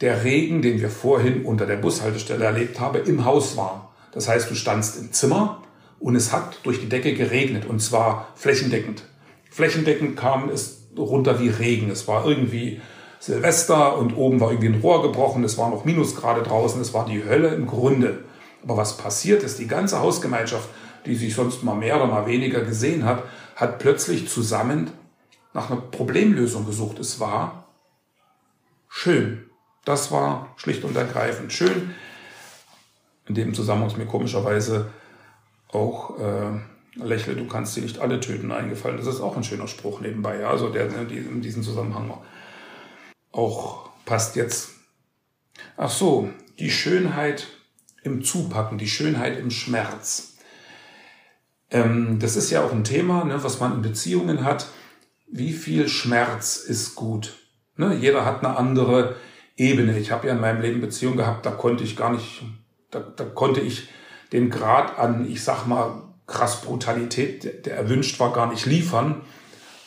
der 0.00 0.24
Regen, 0.24 0.62
den 0.62 0.80
wir 0.80 0.88
vorhin 0.88 1.44
unter 1.44 1.66
der 1.66 1.76
Bushaltestelle 1.76 2.46
erlebt 2.46 2.80
haben, 2.80 3.04
im 3.04 3.26
Haus 3.26 3.58
war. 3.58 3.92
Das 4.12 4.26
heißt, 4.26 4.50
du 4.50 4.54
standst 4.54 4.98
im 4.98 5.12
Zimmer 5.12 5.62
und 6.00 6.16
es 6.16 6.32
hat 6.32 6.60
durch 6.62 6.80
die 6.80 6.88
Decke 6.88 7.12
geregnet 7.12 7.66
und 7.66 7.80
zwar 7.80 8.28
flächendeckend. 8.36 9.02
Flächendeckend 9.50 10.16
kam 10.16 10.48
es 10.48 10.88
runter 10.96 11.38
wie 11.40 11.50
Regen. 11.50 11.90
Es 11.90 12.08
war 12.08 12.24
irgendwie 12.24 12.80
Silvester 13.20 13.98
und 13.98 14.16
oben 14.16 14.40
war 14.40 14.50
irgendwie 14.50 14.68
ein 14.68 14.80
Rohr 14.80 15.02
gebrochen, 15.02 15.44
es 15.44 15.58
war 15.58 15.68
noch 15.68 15.84
Minusgrade 15.84 16.42
draußen, 16.42 16.80
es 16.80 16.94
war 16.94 17.04
die 17.04 17.22
Hölle 17.22 17.48
im 17.48 17.66
Grunde. 17.66 18.20
Aber 18.64 18.78
was 18.78 18.96
passiert 18.96 19.42
ist, 19.42 19.58
die 19.58 19.68
ganze 19.68 20.00
Hausgemeinschaft, 20.00 20.70
die 21.04 21.16
sich 21.16 21.34
sonst 21.34 21.64
mal 21.64 21.74
mehr 21.74 21.96
oder 21.96 22.06
mal 22.06 22.26
weniger 22.26 22.62
gesehen 22.62 23.04
hat, 23.04 23.24
hat 23.56 23.78
plötzlich 23.78 24.26
zusammen 24.26 24.90
nach 25.54 25.70
einer 25.70 25.80
Problemlösung 25.80 26.66
gesucht. 26.66 26.98
Es 26.98 27.20
war 27.20 27.66
schön. 28.88 29.50
Das 29.84 30.10
war 30.12 30.54
schlicht 30.56 30.84
und 30.84 30.96
ergreifend 30.96 31.52
schön. 31.52 31.94
In 33.26 33.34
dem 33.34 33.54
Zusammenhang 33.54 33.88
ist 33.88 33.98
mir 33.98 34.06
komischerweise 34.06 34.90
auch 35.68 36.18
äh, 36.18 36.60
Lächle, 36.94 37.34
du 37.34 37.46
kannst 37.46 37.74
sie 37.74 37.80
nicht 37.80 37.98
alle 37.98 38.20
töten 38.20 38.52
eingefallen. 38.52 38.98
Das 38.98 39.06
ist 39.06 39.20
auch 39.20 39.36
ein 39.36 39.44
schöner 39.44 39.68
Spruch 39.68 40.00
nebenbei, 40.00 40.40
ja, 40.40 40.50
also 40.50 40.68
der 40.68 40.88
in 41.08 41.40
diesem 41.40 41.62
Zusammenhang 41.62 42.18
auch 43.32 43.88
passt 44.04 44.36
jetzt. 44.36 44.70
Ach 45.76 45.90
so, 45.90 46.28
die 46.58 46.70
Schönheit 46.70 47.46
im 48.02 48.22
Zupacken, 48.22 48.78
die 48.78 48.88
Schönheit 48.88 49.38
im 49.38 49.50
Schmerz. 49.50 50.36
Ähm, 51.70 52.18
das 52.18 52.36
ist 52.36 52.50
ja 52.50 52.62
auch 52.62 52.72
ein 52.72 52.84
Thema, 52.84 53.24
ne, 53.24 53.42
was 53.42 53.60
man 53.60 53.72
in 53.74 53.82
Beziehungen 53.82 54.44
hat. 54.44 54.66
Wie 55.32 55.52
viel 55.52 55.88
Schmerz 55.88 56.58
ist 56.58 56.94
gut? 56.94 57.38
Ne, 57.76 57.96
jeder 57.96 58.26
hat 58.26 58.44
eine 58.44 58.56
andere 58.56 59.16
Ebene. 59.56 59.98
Ich 59.98 60.12
habe 60.12 60.26
ja 60.26 60.34
in 60.34 60.40
meinem 60.40 60.60
Leben 60.60 60.80
Beziehungen 60.80 61.16
gehabt, 61.16 61.46
da 61.46 61.50
konnte 61.50 61.84
ich 61.84 61.96
gar 61.96 62.12
nicht, 62.12 62.42
da, 62.90 63.00
da 63.00 63.24
konnte 63.24 63.60
ich 63.60 63.88
den 64.32 64.50
Grad 64.50 64.98
an, 64.98 65.28
ich 65.28 65.42
sag 65.42 65.66
mal, 65.66 66.02
krass 66.26 66.60
Brutalität, 66.60 67.66
der, 67.66 67.76
erwünscht 67.76 68.20
war, 68.20 68.32
gar 68.32 68.50
nicht 68.50 68.66
liefern. 68.66 69.22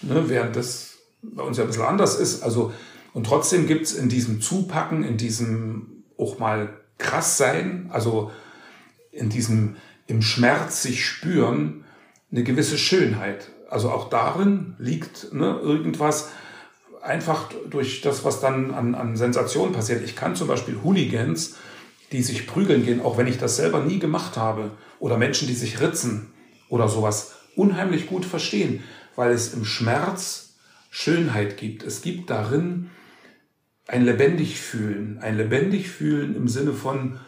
Ne, 0.01 0.29
während 0.29 0.55
das 0.55 0.97
bei 1.21 1.43
uns 1.43 1.57
ja 1.57 1.63
ein 1.63 1.67
bisschen 1.67 1.83
anders 1.83 2.19
ist. 2.19 2.41
Also 2.41 2.73
und 3.13 3.27
trotzdem 3.27 3.67
gibt's 3.67 3.93
in 3.93 4.09
diesem 4.09 4.41
Zupacken, 4.41 5.03
in 5.03 5.17
diesem 5.17 6.03
auch 6.17 6.39
mal 6.39 6.73
krass 6.97 7.37
sein, 7.37 7.89
also 7.93 8.31
in 9.11 9.29
diesem 9.29 9.77
im 10.07 10.21
Schmerz 10.21 10.81
sich 10.81 11.05
spüren, 11.05 11.85
eine 12.31 12.43
gewisse 12.43 12.77
Schönheit. 12.77 13.51
Also 13.69 13.89
auch 13.89 14.09
darin 14.09 14.75
liegt 14.77 15.33
ne, 15.33 15.59
irgendwas 15.61 16.29
einfach 17.01 17.49
durch 17.69 18.01
das, 18.01 18.23
was 18.23 18.41
dann 18.41 18.73
an, 18.73 18.95
an 18.95 19.15
Sensationen 19.15 19.73
passiert. 19.73 20.03
Ich 20.03 20.15
kann 20.15 20.35
zum 20.35 20.47
Beispiel 20.47 20.79
Hooligans, 20.83 21.55
die 22.11 22.23
sich 22.23 22.47
prügeln 22.47 22.83
gehen, 22.83 23.01
auch 23.01 23.17
wenn 23.17 23.27
ich 23.27 23.37
das 23.37 23.55
selber 23.55 23.81
nie 23.81 23.99
gemacht 23.99 24.37
habe, 24.37 24.71
oder 24.99 25.17
Menschen, 25.17 25.47
die 25.47 25.53
sich 25.53 25.81
ritzen 25.81 26.31
oder 26.69 26.87
sowas, 26.87 27.35
unheimlich 27.55 28.07
gut 28.07 28.25
verstehen, 28.25 28.83
weil 29.15 29.31
es 29.31 29.53
im 29.53 29.65
Schmerz 29.65 30.55
Schönheit 30.89 31.57
gibt. 31.57 31.83
Es 31.83 32.01
gibt 32.01 32.29
darin 32.29 32.89
ein 33.87 34.03
lebendig 34.03 34.59
fühlen, 34.59 35.19
ein 35.19 35.37
lebendig 35.37 35.89
fühlen 35.89 36.35
im 36.35 36.47
Sinne 36.47 36.73
von 36.73 37.19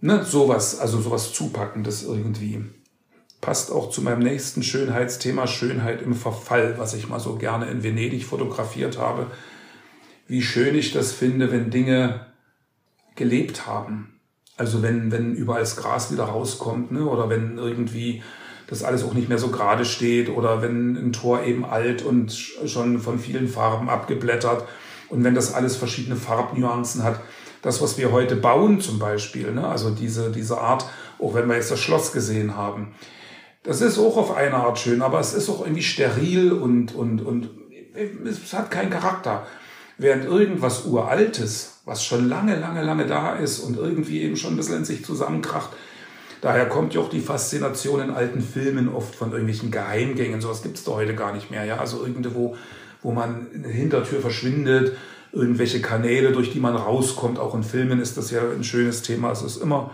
ne, 0.00 0.24
sowas, 0.24 0.78
also 0.78 1.00
sowas 1.00 1.32
zupackendes 1.32 2.02
irgendwie. 2.02 2.64
Passt 3.40 3.72
auch 3.72 3.90
zu 3.90 4.02
meinem 4.02 4.20
nächsten 4.20 4.62
Schönheitsthema 4.62 5.46
Schönheit 5.46 6.02
im 6.02 6.14
Verfall, 6.14 6.74
was 6.76 6.92
ich 6.92 7.08
mal 7.08 7.20
so 7.20 7.36
gerne 7.36 7.70
in 7.70 7.82
Venedig 7.82 8.24
fotografiert 8.24 8.98
habe. 8.98 9.28
Wie 10.26 10.42
schön 10.42 10.74
ich 10.74 10.92
das 10.92 11.12
finde, 11.12 11.50
wenn 11.50 11.70
Dinge 11.70 12.26
gelebt 13.16 13.66
haben. 13.66 14.20
Also 14.56 14.82
wenn, 14.82 15.10
wenn 15.10 15.34
überall 15.34 15.60
das 15.60 15.76
Gras 15.76 16.12
wieder 16.12 16.24
rauskommt, 16.24 16.92
ne? 16.92 17.06
oder 17.06 17.30
wenn 17.30 17.56
irgendwie 17.56 18.22
das 18.66 18.84
alles 18.84 19.02
auch 19.04 19.14
nicht 19.14 19.28
mehr 19.28 19.38
so 19.38 19.48
gerade 19.48 19.84
steht, 19.84 20.28
oder 20.28 20.60
wenn 20.60 20.96
ein 20.96 21.12
Tor 21.12 21.42
eben 21.42 21.64
alt 21.64 22.02
und 22.02 22.32
schon 22.32 23.00
von 23.00 23.18
vielen 23.18 23.48
Farben 23.48 23.88
abgeblättert 23.88 24.68
und 25.08 25.24
wenn 25.24 25.34
das 25.34 25.54
alles 25.54 25.76
verschiedene 25.76 26.16
Farbnuancen 26.16 27.02
hat, 27.02 27.20
das, 27.62 27.80
was 27.82 27.98
wir 27.98 28.12
heute 28.12 28.36
bauen 28.36 28.80
zum 28.80 28.98
Beispiel, 28.98 29.50
ne? 29.52 29.66
also 29.66 29.90
diese, 29.90 30.30
diese 30.30 30.58
Art, 30.58 30.86
auch 31.18 31.34
wenn 31.34 31.48
wir 31.48 31.56
jetzt 31.56 31.70
das 31.70 31.80
Schloss 31.80 32.12
gesehen 32.12 32.56
haben, 32.56 32.94
das 33.62 33.80
ist 33.80 33.98
auch 33.98 34.16
auf 34.16 34.34
eine 34.34 34.54
Art 34.54 34.78
schön, 34.78 35.02
aber 35.02 35.20
es 35.20 35.34
ist 35.34 35.48
auch 35.48 35.60
irgendwie 35.60 35.82
steril 35.82 36.52
und, 36.52 36.94
und, 36.94 37.20
und 37.20 37.50
es 38.24 38.52
hat 38.52 38.70
keinen 38.70 38.90
Charakter. 38.90 39.46
Während 39.98 40.24
irgendwas 40.24 40.86
Uraltes, 40.86 41.80
was 41.84 42.02
schon 42.02 42.26
lange, 42.26 42.58
lange, 42.58 42.82
lange 42.82 43.06
da 43.06 43.34
ist 43.36 43.60
und 43.60 43.76
irgendwie 43.76 44.22
eben 44.22 44.36
schon 44.36 44.54
ein 44.54 44.56
bisschen 44.56 44.78
in 44.78 44.84
sich 44.86 45.04
zusammenkracht, 45.04 45.70
daher 46.40 46.66
kommt 46.70 46.94
ja 46.94 47.02
auch 47.02 47.10
die 47.10 47.20
Faszination 47.20 48.00
in 48.00 48.10
alten 48.10 48.40
Filmen 48.40 48.88
oft 48.88 49.14
von 49.14 49.30
irgendwelchen 49.32 49.70
Geheimgängen. 49.70 50.40
Sowas 50.40 50.62
gibt 50.62 50.78
es 50.78 50.84
da 50.84 50.92
heute 50.92 51.14
gar 51.14 51.34
nicht 51.34 51.50
mehr. 51.50 51.66
Ja, 51.66 51.76
also 51.76 52.04
irgendwo, 52.04 52.56
wo 53.02 53.12
man 53.12 53.50
in 53.52 53.62
der 53.62 53.72
Hintertür 53.72 54.20
verschwindet, 54.20 54.96
irgendwelche 55.32 55.82
Kanäle, 55.82 56.32
durch 56.32 56.50
die 56.50 56.60
man 56.60 56.76
rauskommt. 56.76 57.38
Auch 57.38 57.54
in 57.54 57.62
Filmen 57.62 58.00
ist 58.00 58.16
das 58.16 58.30
ja 58.30 58.40
ein 58.40 58.64
schönes 58.64 59.02
Thema. 59.02 59.30
Es 59.30 59.42
ist 59.42 59.58
immer 59.58 59.90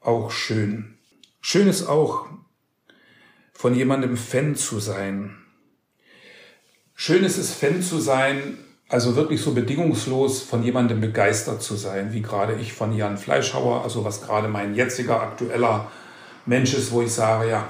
auch 0.00 0.32
schön. 0.32 0.98
Schön 1.40 1.68
ist 1.68 1.88
auch, 1.88 2.26
von 3.56 3.74
jemandem 3.74 4.16
Fan 4.16 4.54
zu 4.54 4.78
sein. 4.80 5.36
Schön 6.94 7.24
ist 7.24 7.38
es, 7.38 7.52
Fan 7.52 7.82
zu 7.82 7.98
sein, 7.98 8.58
also 8.88 9.16
wirklich 9.16 9.40
so 9.40 9.52
bedingungslos 9.52 10.42
von 10.42 10.62
jemandem 10.62 11.00
begeistert 11.00 11.62
zu 11.62 11.74
sein, 11.74 12.12
wie 12.12 12.22
gerade 12.22 12.54
ich 12.54 12.74
von 12.74 12.94
Jan 12.94 13.16
Fleischhauer, 13.16 13.82
also 13.82 14.04
was 14.04 14.22
gerade 14.22 14.48
mein 14.48 14.74
jetziger 14.74 15.22
aktueller 15.22 15.90
Mensch 16.44 16.74
ist, 16.74 16.92
wo 16.92 17.02
ich 17.02 17.12
sage, 17.12 17.48
ja, 17.48 17.68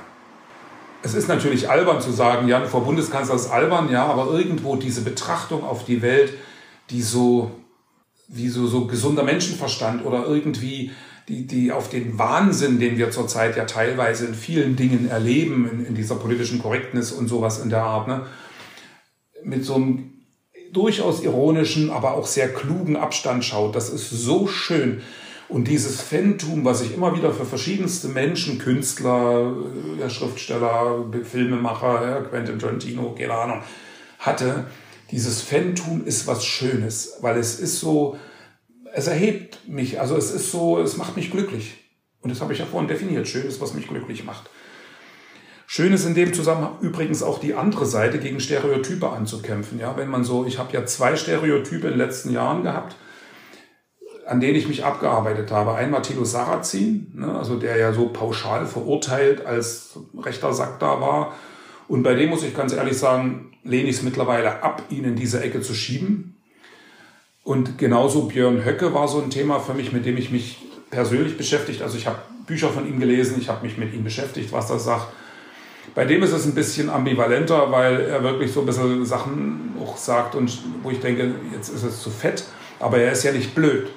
es 1.03 1.15
ist 1.15 1.29
natürlich 1.29 1.71
albern 1.71 2.01
zu 2.01 2.11
sagen, 2.11 2.49
Jan 2.49 2.67
vor 2.67 2.85
Bundeskanzler 2.85 3.37
ist 3.37 3.51
albern, 3.51 3.89
ja, 3.91 4.07
aber 4.07 4.27
irgendwo 4.33 4.77
diese 4.77 5.03
Betrachtung 5.03 5.63
auf 5.63 5.85
die 5.85 6.03
Welt, 6.03 6.35
die 6.91 7.03
so, 7.03 7.53
wie 8.27 8.49
so, 8.49 8.67
so 8.67 8.87
gesunder 8.87 9.23
Menschenverstand 9.23 10.05
oder 10.05 10.27
irgendwie 10.27 10.91
die, 11.29 11.47
die 11.47 11.73
auf 11.73 11.89
den 11.89 12.19
Wahnsinn, 12.19 12.79
den 12.79 12.99
wir 12.99 13.11
zurzeit 13.11 13.57
ja 13.57 13.65
teilweise 13.65 14.27
in 14.27 14.35
vielen 14.35 14.77
Dingen 14.77 15.09
erleben, 15.09 15.69
in, 15.71 15.87
in 15.87 15.95
dieser 15.95 16.15
politischen 16.17 16.61
Korrektness 16.61 17.13
und 17.13 17.29
sowas 17.29 17.61
in 17.63 17.71
der 17.71 17.83
Art, 17.83 18.09
ne, 18.09 18.27
mit 19.43 19.65
so 19.65 19.75
einem 19.75 20.13
durchaus 20.73 21.23
ironischen, 21.23 21.91
aber 21.91 22.15
auch 22.15 22.27
sehr 22.27 22.53
klugen 22.53 22.97
Abstand 22.97 23.45
schaut. 23.45 23.75
Das 23.75 23.91
ist 23.91 24.11
so 24.11 24.47
schön. 24.47 25.03
Und 25.49 25.69
dieses 25.69 26.01
Fantum, 26.01 26.65
was 26.65 26.83
ich 26.83 26.93
immer 26.95 27.17
wieder 27.17 27.33
für 27.33 27.45
verschiedenste 27.45 28.09
Menschen, 28.09 28.59
Künstler, 28.59 29.53
ja, 29.99 30.11
Schriftsteller, 30.11 31.05
Filmemacher, 31.23 32.27
Quentin 32.29 32.59
Tarantino, 32.59 33.15
keine 33.17 33.35
Ahnung, 33.35 33.63
hatte, 34.19 34.67
dieses 35.13 35.43
Fantum 35.43 36.05
ist 36.05 36.27
was 36.27 36.45
Schönes, 36.45 37.19
weil 37.21 37.39
es 37.39 37.61
ist 37.61 37.79
so, 37.79 38.19
es 38.97 39.09
erhebt 39.09 39.69
mich, 39.69 40.01
also 40.01 40.17
es 40.17 40.31
ist 40.31 40.51
so, 40.51 40.81
es 40.81 40.97
macht 40.97 41.17
mich 41.17 41.31
glücklich. 41.31 41.85
Und 42.23 42.31
das 42.31 42.41
habe 42.41 42.55
ich 42.55 42.61
ja 42.61 42.65
vorhin 42.65 42.89
definiert. 42.89 43.29
Schön 43.29 43.47
ist, 43.47 43.61
was 43.61 43.75
mich 43.75 43.89
glücklich 43.89 44.25
macht. 44.25 44.49
Schön 45.67 45.93
ist 45.93 46.07
in 46.07 46.15
dem 46.15 46.33
Zusammenhang 46.33 46.79
übrigens 46.81 47.23
auch 47.23 47.39
die 47.39 47.55
andere 47.55 47.85
Seite, 47.85 48.19
gegen 48.19 48.41
Stereotype 48.41 49.11
anzukämpfen. 49.11 49.79
Ja, 49.79 49.99
wenn 49.99 50.09
man 50.09 50.25
so, 50.25 50.47
ich 50.47 50.59
habe 50.59 50.73
ja 50.73 50.87
zwei 50.87 51.15
Stereotype 51.15 51.87
in 51.87 51.93
den 51.93 51.99
letzten 51.99 52.31
Jahren 52.31 52.63
gehabt, 52.63 52.97
an 54.25 54.41
denen 54.41 54.57
ich 54.57 54.67
mich 54.67 54.83
abgearbeitet 54.83 55.51
habe. 55.51 55.75
Einmal 55.75 56.01
Tilo 56.01 56.25
Sarrazin, 56.25 57.13
ne, 57.17 57.39
also 57.39 57.59
der 57.59 57.77
ja 57.77 57.93
so 57.93 58.09
pauschal 58.09 58.65
verurteilt 58.65 59.45
als 59.45 59.99
rechter 60.17 60.55
Sack 60.55 60.81
da 60.81 61.03
war. 61.03 61.35
Und 61.87 62.03
bei 62.03 62.15
dem 62.15 62.31
muss 62.31 62.43
ich 62.43 62.57
ganz 62.57 62.73
ehrlich 62.73 62.97
sagen, 62.97 63.53
lehne 63.63 63.91
ich 63.91 63.97
es 63.97 64.03
mittlerweile 64.03 64.63
ab, 64.63 64.85
ihn 64.89 65.05
in 65.05 65.17
diese 65.17 65.43
Ecke 65.43 65.61
zu 65.61 65.75
schieben. 65.75 66.36
Und 67.47 67.79
genauso 67.79 68.23
Björn 68.23 68.65
Höcke 68.65 68.93
war 68.93 69.07
so 69.07 69.23
ein 69.23 69.31
Thema 69.31 69.61
für 69.61 69.73
mich, 69.73 69.93
mit 69.93 70.05
dem 70.05 70.17
ich 70.17 70.33
mich 70.33 70.67
persönlich 70.91 71.37
beschäftigt. 71.37 71.81
Also 71.81 71.97
ich 71.97 72.09
habe 72.09 72.19
Bücher 72.45 72.71
von 72.71 72.89
ihm 72.89 72.99
gelesen, 72.99 73.37
ich 73.41 73.49
habe 73.49 73.65
mich 73.65 73.79
mit 73.79 73.95
ihm 73.95 74.03
beschäftigt, 74.03 74.51
was 74.51 74.69
er 74.69 74.81
sagt. 74.81 75.07
Bei 75.95 76.05
dem 76.05 76.25
ist 76.25 76.33
es 76.33 76.45
ein 76.45 76.57
bisschen 76.57 76.91
ambivalenter, 76.91 77.71
weil 77.71 78.01
er 78.01 78.25
wirklich 78.25 78.53
so 78.53 78.61
ein 78.61 78.67
bisschen 78.67 79.07
Sachen 79.07 79.77
auch 79.81 79.97
sagt 79.97 80.35
und 80.35 80.59
wo 80.83 80.91
ich 80.91 80.99
denke, 80.99 81.37
jetzt 81.53 81.69
ist 81.69 81.85
es 81.85 82.03
zu 82.03 82.11
fett, 82.11 82.43
aber 82.81 82.99
er 82.99 83.13
ist 83.13 83.23
ja 83.23 83.31
nicht 83.31 83.55
blöd. 83.55 83.91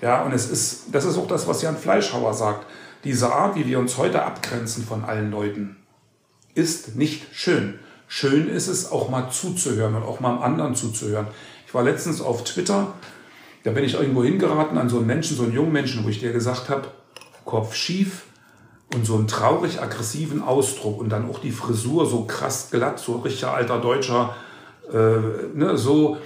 Ja, 0.00 0.22
und 0.22 0.32
es 0.32 0.48
ist, 0.48 0.86
das 0.90 1.04
ist 1.04 1.18
auch 1.18 1.28
das, 1.28 1.46
was 1.46 1.60
Jan 1.60 1.76
Fleischhauer 1.76 2.32
sagt. 2.32 2.64
Diese 3.04 3.30
Art, 3.30 3.56
wie 3.56 3.66
wir 3.66 3.78
uns 3.78 3.98
heute 3.98 4.22
abgrenzen 4.22 4.82
von 4.82 5.04
allen 5.04 5.30
Leuten, 5.30 5.76
ist 6.54 6.96
nicht 6.96 7.26
schön. 7.34 7.78
Schön 8.08 8.48
ist 8.48 8.68
es, 8.68 8.90
auch 8.90 9.10
mal 9.10 9.28
zuzuhören 9.30 9.96
und 9.96 10.02
auch 10.02 10.20
mal 10.20 10.30
am 10.30 10.42
anderen 10.42 10.74
zuzuhören. 10.74 11.26
Ich 11.66 11.74
war 11.74 11.82
letztens 11.82 12.20
auf 12.20 12.44
Twitter, 12.44 12.94
da 13.64 13.72
bin 13.72 13.82
ich 13.82 13.94
irgendwo 13.94 14.22
hingeraten 14.22 14.78
an 14.78 14.88
so 14.88 14.98
einen 14.98 15.06
Menschen, 15.06 15.36
so 15.36 15.42
einen 15.42 15.52
jungen 15.52 15.72
Menschen, 15.72 16.04
wo 16.04 16.08
ich 16.08 16.20
dir 16.20 16.32
gesagt 16.32 16.68
habe, 16.68 16.88
Kopf 17.44 17.74
schief 17.74 18.22
und 18.94 19.04
so 19.04 19.16
einen 19.16 19.26
traurig 19.26 19.82
aggressiven 19.82 20.42
Ausdruck 20.42 21.00
und 21.00 21.08
dann 21.08 21.28
auch 21.28 21.40
die 21.40 21.50
Frisur 21.50 22.06
so 22.06 22.24
krass 22.24 22.70
glatt, 22.70 23.00
so 23.00 23.16
richtiger 23.16 23.52
alter 23.52 23.80
Deutscher, 23.80 24.36
äh, 24.92 25.48
ne, 25.54 25.76
so, 25.76 26.18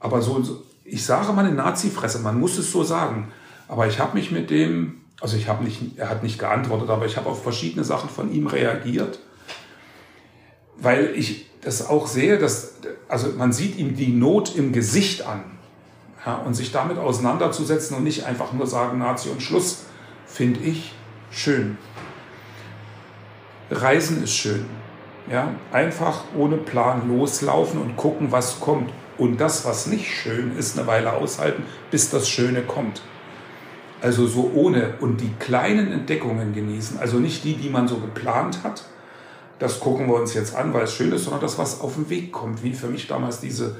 aber 0.00 0.20
so, 0.20 0.64
ich 0.84 1.04
sage 1.04 1.32
mal 1.32 1.44
eine 1.44 1.54
Nazi-Fresse, 1.54 2.18
man 2.18 2.40
muss 2.40 2.58
es 2.58 2.72
so 2.72 2.82
sagen. 2.82 3.32
Aber 3.68 3.86
ich 3.86 4.00
habe 4.00 4.16
mich 4.16 4.32
mit 4.32 4.50
dem, 4.50 5.02
also 5.20 5.36
ich 5.36 5.46
habe 5.46 5.62
nicht, 5.62 5.98
er 5.98 6.08
hat 6.10 6.24
nicht 6.24 6.38
geantwortet, 6.38 6.90
aber 6.90 7.06
ich 7.06 7.16
habe 7.16 7.28
auf 7.28 7.42
verschiedene 7.42 7.84
Sachen 7.84 8.10
von 8.10 8.32
ihm 8.32 8.48
reagiert, 8.48 9.20
weil 10.76 11.12
ich 11.14 11.47
das 11.62 11.86
auch 11.86 12.06
sehe, 12.06 12.38
dass, 12.38 12.74
also 13.08 13.30
man 13.36 13.52
sieht 13.52 13.76
ihm 13.78 13.96
die 13.96 14.08
Not 14.12 14.54
im 14.56 14.72
Gesicht 14.72 15.26
an. 15.26 15.44
Ja, 16.26 16.36
und 16.36 16.54
sich 16.54 16.72
damit 16.72 16.98
auseinanderzusetzen 16.98 17.96
und 17.96 18.04
nicht 18.04 18.24
einfach 18.24 18.52
nur 18.52 18.66
sagen, 18.66 18.98
Nazi 18.98 19.28
und 19.28 19.40
Schluss, 19.40 19.84
finde 20.26 20.60
ich 20.60 20.92
schön. 21.30 21.78
Reisen 23.70 24.22
ist 24.22 24.34
schön. 24.34 24.66
Ja, 25.30 25.54
einfach 25.72 26.24
ohne 26.36 26.56
Plan 26.56 27.08
loslaufen 27.08 27.80
und 27.80 27.96
gucken, 27.96 28.32
was 28.32 28.60
kommt. 28.60 28.90
Und 29.16 29.40
das, 29.40 29.64
was 29.64 29.86
nicht 29.86 30.10
schön 30.10 30.56
ist, 30.56 30.78
eine 30.78 30.86
Weile 30.86 31.12
aushalten, 31.12 31.64
bis 31.90 32.10
das 32.10 32.28
Schöne 32.28 32.62
kommt. 32.62 33.02
Also 34.00 34.26
so 34.26 34.52
ohne 34.54 34.94
und 35.00 35.20
die 35.20 35.32
kleinen 35.38 35.92
Entdeckungen 35.92 36.54
genießen. 36.54 36.98
Also 36.98 37.18
nicht 37.18 37.44
die, 37.44 37.54
die 37.54 37.68
man 37.68 37.88
so 37.88 37.96
geplant 37.96 38.60
hat, 38.62 38.84
das 39.58 39.80
gucken 39.80 40.06
wir 40.06 40.14
uns 40.14 40.34
jetzt 40.34 40.54
an, 40.54 40.72
weil 40.72 40.84
es 40.84 40.94
schön 40.94 41.12
ist, 41.12 41.24
sondern 41.24 41.40
das, 41.40 41.58
was 41.58 41.80
auf 41.80 41.94
den 41.94 42.08
Weg 42.10 42.32
kommt. 42.32 42.62
Wie 42.62 42.72
für 42.72 42.88
mich 42.88 43.06
damals 43.06 43.40
diese 43.40 43.76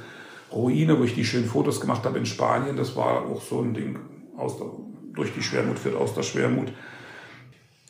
Ruine, 0.51 0.99
wo 0.99 1.03
ich 1.03 1.15
die 1.15 1.25
schönen 1.25 1.47
Fotos 1.47 1.79
gemacht 1.79 2.03
habe 2.05 2.17
in 2.17 2.25
Spanien, 2.25 2.75
das 2.75 2.95
war 2.95 3.25
auch 3.25 3.41
so 3.41 3.61
ein 3.61 3.73
Ding, 3.73 3.99
aus 4.37 4.57
der, 4.57 4.67
durch 5.13 5.33
die 5.33 5.41
Schwermut 5.41 5.79
führt 5.79 5.95
aus 5.95 6.13
der 6.13 6.23
Schwermut. 6.23 6.69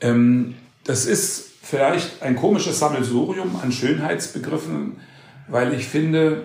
Ähm, 0.02 0.56
das 0.84 1.06
ist 1.06 1.50
vielleicht 1.62 2.22
ein 2.22 2.36
komisches 2.36 2.80
Sammelsurium 2.80 3.60
an 3.62 3.72
Schönheitsbegriffen, 3.72 5.00
weil 5.48 5.74
ich 5.74 5.88
finde, 5.88 6.44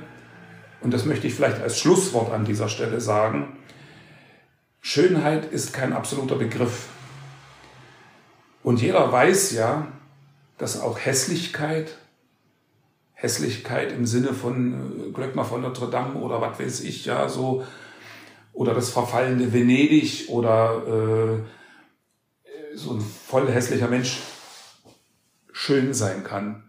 und 0.82 0.92
das 0.92 1.04
möchte 1.04 1.26
ich 1.26 1.34
vielleicht 1.34 1.60
als 1.60 1.78
Schlusswort 1.78 2.32
an 2.32 2.44
dieser 2.44 2.68
Stelle 2.68 3.00
sagen, 3.00 3.56
Schönheit 4.80 5.50
ist 5.50 5.72
kein 5.72 5.92
absoluter 5.92 6.36
Begriff. 6.36 6.88
Und 8.62 8.82
jeder 8.82 9.10
weiß 9.10 9.52
ja, 9.52 9.88
dass 10.58 10.80
auch 10.80 10.98
Hässlichkeit, 10.98 11.96
Hässlichkeit 13.12 13.92
im 13.92 14.06
Sinne 14.06 14.34
von 14.34 15.08
äh, 15.08 15.10
Glöckner 15.12 15.44
von 15.44 15.62
Notre 15.62 15.90
Dame 15.90 16.14
oder 16.14 16.40
was 16.40 16.58
weiß 16.58 16.80
ich, 16.80 17.04
ja, 17.06 17.28
so, 17.28 17.64
oder 18.52 18.74
das 18.74 18.90
verfallende 18.90 19.52
Venedig 19.52 20.28
oder 20.28 20.82
äh, 20.86 22.76
so 22.76 22.92
ein 22.92 23.00
voll 23.00 23.50
hässlicher 23.50 23.88
Mensch 23.88 24.20
schön 25.52 25.94
sein 25.94 26.24
kann. 26.24 26.64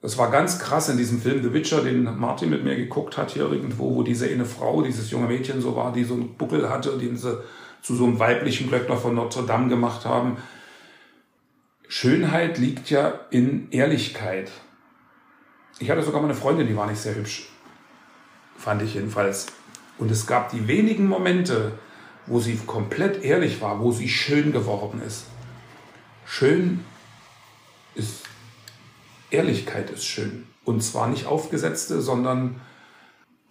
Das 0.00 0.18
war 0.18 0.32
ganz 0.32 0.58
krass 0.58 0.88
in 0.88 0.96
diesem 0.96 1.20
Film 1.20 1.42
The 1.44 1.52
Witcher, 1.52 1.82
den 1.82 2.02
Martin 2.18 2.50
mit 2.50 2.64
mir 2.64 2.74
geguckt 2.74 3.16
hat 3.16 3.30
hier 3.30 3.50
irgendwo, 3.50 3.94
wo 3.94 4.02
diese 4.02 4.28
eine 4.28 4.44
Frau, 4.44 4.82
dieses 4.82 5.10
junge 5.12 5.28
Mädchen 5.28 5.60
so 5.60 5.76
war, 5.76 5.92
die 5.92 6.02
so 6.02 6.14
einen 6.14 6.34
Buckel 6.34 6.68
hatte, 6.68 6.98
den 6.98 7.16
sie 7.16 7.40
zu 7.82 7.94
so 7.94 8.04
einem 8.04 8.18
weiblichen 8.18 8.68
Glöckner 8.68 8.96
von 8.96 9.14
Notre 9.14 9.44
Dame 9.44 9.68
gemacht 9.68 10.04
haben. 10.04 10.38
Schönheit 11.94 12.56
liegt 12.56 12.88
ja 12.88 13.20
in 13.28 13.70
Ehrlichkeit. 13.70 14.50
Ich 15.78 15.90
hatte 15.90 16.02
sogar 16.02 16.22
mal 16.22 16.28
eine 16.28 16.34
Freundin, 16.34 16.66
die 16.66 16.74
war 16.74 16.86
nicht 16.86 17.02
sehr 17.02 17.14
hübsch. 17.14 17.50
Fand 18.56 18.80
ich 18.80 18.94
jedenfalls. 18.94 19.48
Und 19.98 20.10
es 20.10 20.26
gab 20.26 20.50
die 20.52 20.66
wenigen 20.68 21.06
Momente, 21.06 21.72
wo 22.26 22.40
sie 22.40 22.56
komplett 22.66 23.22
ehrlich 23.22 23.60
war, 23.60 23.78
wo 23.80 23.92
sie 23.92 24.08
schön 24.08 24.52
geworden 24.52 25.02
ist. 25.06 25.26
Schön 26.24 26.82
ist, 27.94 28.22
Ehrlichkeit 29.28 29.90
ist 29.90 30.06
schön. 30.06 30.46
Und 30.64 30.82
zwar 30.82 31.08
nicht 31.08 31.26
aufgesetzte, 31.26 32.00
sondern 32.00 32.62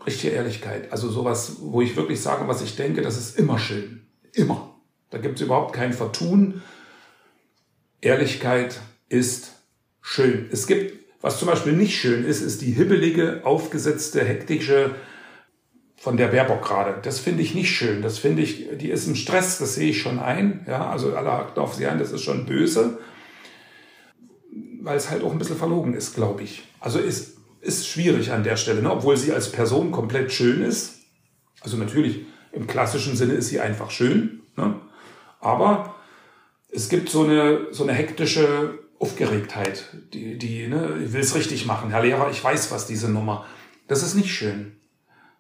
richtige 0.03 0.33
Ehrlichkeit. 0.33 0.91
Also 0.91 1.11
sowas, 1.11 1.57
wo 1.59 1.81
ich 1.81 1.95
wirklich 1.95 2.19
sage, 2.19 2.47
was 2.47 2.63
ich 2.63 2.75
denke, 2.75 3.03
das 3.03 3.19
ist 3.19 3.37
immer 3.37 3.59
schön. 3.59 4.07
Immer. 4.33 4.73
Da 5.11 5.19
gibt 5.19 5.35
es 5.35 5.45
überhaupt 5.45 5.73
kein 5.73 5.93
Vertun, 5.93 6.63
Ehrlichkeit 8.01 8.79
ist 9.09 9.53
schön. 10.01 10.49
Es 10.51 10.67
gibt, 10.67 10.99
was 11.21 11.39
zum 11.39 11.47
Beispiel 11.47 11.73
nicht 11.73 11.95
schön 11.95 12.25
ist, 12.25 12.41
ist 12.41 12.61
die 12.61 12.71
hibbelige, 12.71 13.41
aufgesetzte, 13.43 14.23
hektische, 14.23 14.95
von 16.01 16.17
der 16.17 16.29
Baerbock 16.29 16.63
gerade. 16.63 16.99
Das 17.03 17.19
finde 17.19 17.43
ich 17.43 17.53
nicht 17.53 17.69
schön. 17.69 18.01
Das 18.01 18.17
finde 18.17 18.41
ich, 18.41 18.65
die 18.79 18.89
ist 18.89 19.05
im 19.05 19.13
Stress, 19.13 19.59
das 19.59 19.75
sehe 19.75 19.91
ich 19.91 20.01
schon 20.01 20.17
ein. 20.17 20.65
Ja, 20.67 20.89
also 20.89 21.15
alle 21.15 21.31
hacken 21.31 21.61
auf 21.61 21.75
sie 21.75 21.85
ein, 21.85 21.99
das 21.99 22.11
ist 22.11 22.23
schon 22.23 22.47
böse. 22.47 22.97
Weil 24.81 24.97
es 24.97 25.11
halt 25.11 25.23
auch 25.23 25.31
ein 25.31 25.37
bisschen 25.37 25.57
verlogen 25.57 25.93
ist, 25.93 26.15
glaube 26.15 26.41
ich. 26.41 26.63
Also 26.79 26.97
ist, 26.97 27.37
ist 27.61 27.87
schwierig 27.87 28.31
an 28.31 28.43
der 28.43 28.57
Stelle, 28.57 28.81
ne? 28.81 28.91
obwohl 28.91 29.15
sie 29.15 29.31
als 29.31 29.51
Person 29.51 29.91
komplett 29.91 30.33
schön 30.33 30.63
ist. 30.63 31.01
Also 31.61 31.77
natürlich, 31.77 32.25
im 32.51 32.65
klassischen 32.65 33.15
Sinne 33.15 33.33
ist 33.33 33.49
sie 33.49 33.59
einfach 33.59 33.91
schön. 33.91 34.41
Ne? 34.57 34.81
Aber 35.39 35.93
es 36.71 36.89
gibt 36.89 37.09
so 37.09 37.23
eine, 37.23 37.67
so 37.71 37.83
eine 37.83 37.93
hektische 37.93 38.79
Aufgeregtheit, 38.99 39.85
die, 40.13 40.37
die 40.37 40.67
ne, 40.67 40.99
ich 41.03 41.13
will 41.13 41.21
es 41.21 41.35
richtig 41.35 41.65
machen. 41.65 41.89
Herr 41.89 42.03
Lehrer, 42.03 42.29
ich 42.31 42.43
weiß 42.43 42.71
was, 42.71 42.87
diese 42.87 43.09
Nummer. 43.09 43.45
Das 43.87 44.03
ist 44.03 44.15
nicht 44.15 44.33
schön. 44.33 44.73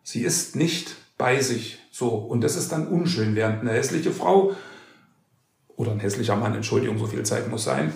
Sie 0.03 0.21
ist 0.21 0.55
nicht 0.55 0.95
bei 1.17 1.39
sich. 1.39 1.79
So. 1.91 2.09
Und 2.09 2.41
das 2.41 2.55
ist 2.57 2.71
dann 2.71 2.87
unschön, 2.87 3.35
während 3.35 3.61
eine 3.61 3.71
hässliche 3.71 4.11
Frau 4.11 4.55
oder 5.75 5.91
ein 5.91 5.99
hässlicher 5.99 6.35
Mann, 6.35 6.53
Entschuldigung, 6.53 6.97
so 6.97 7.07
viel 7.07 7.23
Zeit 7.23 7.49
muss 7.49 7.63
sein, 7.63 7.93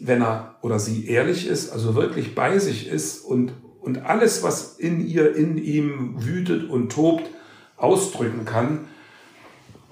wenn 0.00 0.22
er 0.22 0.56
oder 0.62 0.78
sie 0.78 1.06
ehrlich 1.06 1.46
ist, 1.46 1.70
also 1.70 1.94
wirklich 1.94 2.34
bei 2.34 2.58
sich 2.58 2.88
ist 2.88 3.20
und, 3.20 3.52
und 3.80 4.06
alles, 4.06 4.42
was 4.42 4.78
in 4.78 5.06
ihr, 5.06 5.36
in 5.36 5.58
ihm 5.58 6.24
wütet 6.24 6.68
und 6.68 6.90
tobt, 6.90 7.28
ausdrücken 7.76 8.44
kann 8.44 8.86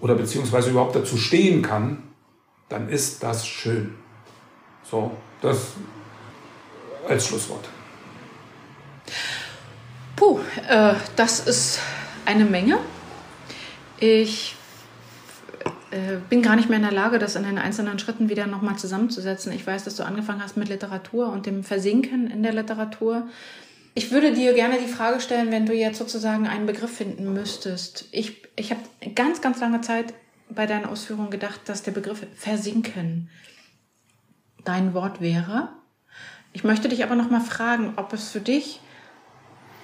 oder 0.00 0.14
beziehungsweise 0.14 0.70
überhaupt 0.70 0.96
dazu 0.96 1.16
stehen 1.16 1.62
kann, 1.62 2.02
dann 2.70 2.88
ist 2.88 3.22
das 3.22 3.46
schön. 3.46 3.94
So, 4.90 5.10
das 5.42 5.72
als 7.06 7.26
Schlusswort. 7.26 7.68
Puh, 10.16 10.38
äh, 10.68 10.94
das 11.16 11.40
ist 11.40 11.80
eine 12.24 12.44
Menge. 12.44 12.78
Ich 13.98 14.54
äh, 15.90 16.18
bin 16.28 16.42
gar 16.42 16.56
nicht 16.56 16.68
mehr 16.68 16.78
in 16.78 16.84
der 16.84 16.92
Lage, 16.92 17.18
das 17.18 17.36
in 17.36 17.42
den 17.42 17.58
einzelnen 17.58 17.98
Schritten 17.98 18.28
wieder 18.28 18.46
nochmal 18.46 18.76
zusammenzusetzen. 18.76 19.52
Ich 19.52 19.66
weiß, 19.66 19.84
dass 19.84 19.96
du 19.96 20.04
angefangen 20.04 20.42
hast 20.42 20.56
mit 20.56 20.68
Literatur 20.68 21.30
und 21.30 21.46
dem 21.46 21.64
Versinken 21.64 22.30
in 22.30 22.42
der 22.42 22.52
Literatur. 22.52 23.26
Ich 23.94 24.12
würde 24.12 24.32
dir 24.32 24.54
gerne 24.54 24.78
die 24.78 24.90
Frage 24.90 25.20
stellen, 25.20 25.50
wenn 25.50 25.66
du 25.66 25.74
jetzt 25.74 25.98
sozusagen 25.98 26.46
einen 26.46 26.66
Begriff 26.66 26.96
finden 26.96 27.32
müsstest. 27.32 28.06
Ich, 28.12 28.42
ich 28.54 28.70
habe 28.70 28.80
ganz, 29.14 29.40
ganz 29.40 29.58
lange 29.60 29.80
Zeit 29.80 30.14
bei 30.54 30.66
deinen 30.66 30.86
Ausführungen 30.86 31.30
gedacht, 31.30 31.60
dass 31.66 31.82
der 31.82 31.92
Begriff 31.92 32.26
Versinken 32.36 33.28
dein 34.64 34.94
Wort 34.94 35.20
wäre. 35.20 35.68
Ich 36.52 36.64
möchte 36.64 36.88
dich 36.88 37.04
aber 37.04 37.14
nochmal 37.14 37.40
fragen, 37.40 37.94
ob 37.96 38.12
es 38.12 38.30
für 38.30 38.40
dich 38.40 38.80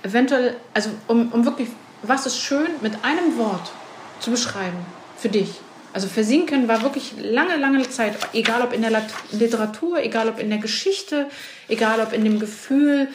eventuell, 0.03 0.57
also 0.75 0.91
um, 1.07 1.33
um 1.33 1.45
wirklich, 1.45 1.69
was 2.03 2.27
ist 2.27 2.39
schön 2.39 2.69
mit 2.83 3.05
einem 3.05 3.37
Wort 3.39 3.73
zu 4.21 4.31
beschreiben 4.31 4.79
für 5.17 5.29
dich? 5.29 5.61
Also 5.93 6.09
versinken 6.09 6.69
war 6.69 6.83
wirklich 6.83 7.15
lange, 7.19 7.57
lange 7.57 7.89
Zeit, 7.89 8.15
egal 8.35 8.61
ob 8.61 8.75
in 8.75 8.83
der 8.83 9.03
Literatur, 9.33 10.03
egal 10.03 10.29
ob 10.29 10.39
in 10.39 10.51
der 10.51 10.59
Geschichte, 10.59 11.29
egal 11.69 12.01
ob 12.01 12.13
in 12.13 12.23
dem 12.23 12.39
Gefühl 12.39 13.09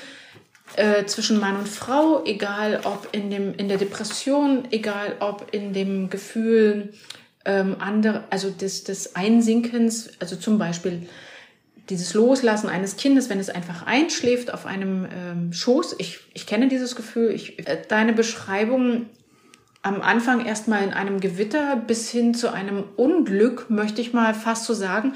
äh, 0.77 1.05
zwischen 1.05 1.39
Mann 1.39 1.57
und 1.57 1.69
Frau, 1.69 2.23
egal 2.25 2.79
ob 2.83 3.09
in, 3.11 3.29
dem, 3.29 3.53
in 3.55 3.67
der 3.67 3.77
Depression, 3.77 4.67
egal 4.71 5.17
ob 5.19 5.53
in 5.53 5.73
dem 5.73 6.09
Gefühl 6.09 6.93
ähm, 7.45 7.77
andere, 7.79 8.23
also 8.29 8.49
des, 8.49 8.83
des 8.83 9.15
Einsinkens, 9.15 10.11
also 10.19 10.35
zum 10.35 10.57
Beispiel 10.57 11.07
dieses 11.89 12.13
Loslassen 12.13 12.69
eines 12.69 12.95
Kindes, 12.95 13.29
wenn 13.29 13.39
es 13.39 13.49
einfach 13.49 13.85
einschläft 13.85 14.53
auf 14.53 14.65
einem 14.65 15.07
ähm, 15.13 15.53
Schoß. 15.53 15.95
Ich, 15.97 16.19
ich 16.33 16.45
kenne 16.47 16.67
dieses 16.67 16.95
Gefühl. 16.95 17.31
Ich, 17.31 17.67
äh, 17.67 17.81
deine 17.87 18.13
Beschreibung 18.13 19.07
am 19.81 20.01
Anfang 20.01 20.45
erstmal 20.45 20.83
in 20.83 20.93
einem 20.93 21.19
Gewitter 21.19 21.75
bis 21.75 22.09
hin 22.09 22.33
zu 22.33 22.53
einem 22.53 22.83
Unglück, 22.95 23.69
möchte 23.69 24.01
ich 24.01 24.13
mal 24.13 24.33
fast 24.33 24.65
so 24.65 24.73
sagen. 24.73 25.13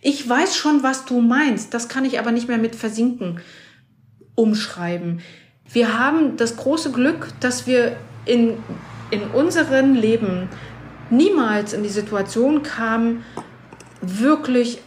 Ich 0.00 0.26
weiß 0.28 0.56
schon, 0.56 0.82
was 0.82 1.04
du 1.04 1.20
meinst. 1.20 1.74
Das 1.74 1.88
kann 1.88 2.04
ich 2.04 2.18
aber 2.18 2.30
nicht 2.30 2.48
mehr 2.48 2.58
mit 2.58 2.76
Versinken 2.76 3.40
umschreiben. 4.34 5.20
Wir 5.70 5.98
haben 5.98 6.36
das 6.36 6.56
große 6.56 6.92
Glück, 6.92 7.28
dass 7.40 7.66
wir 7.66 7.96
in, 8.26 8.58
in 9.10 9.22
unserem 9.32 9.94
Leben 9.94 10.48
niemals 11.16 11.72
in 11.72 11.82
die 11.82 11.88
Situation 11.88 12.62
kamen, 12.62 13.24
wirklich 14.00 14.80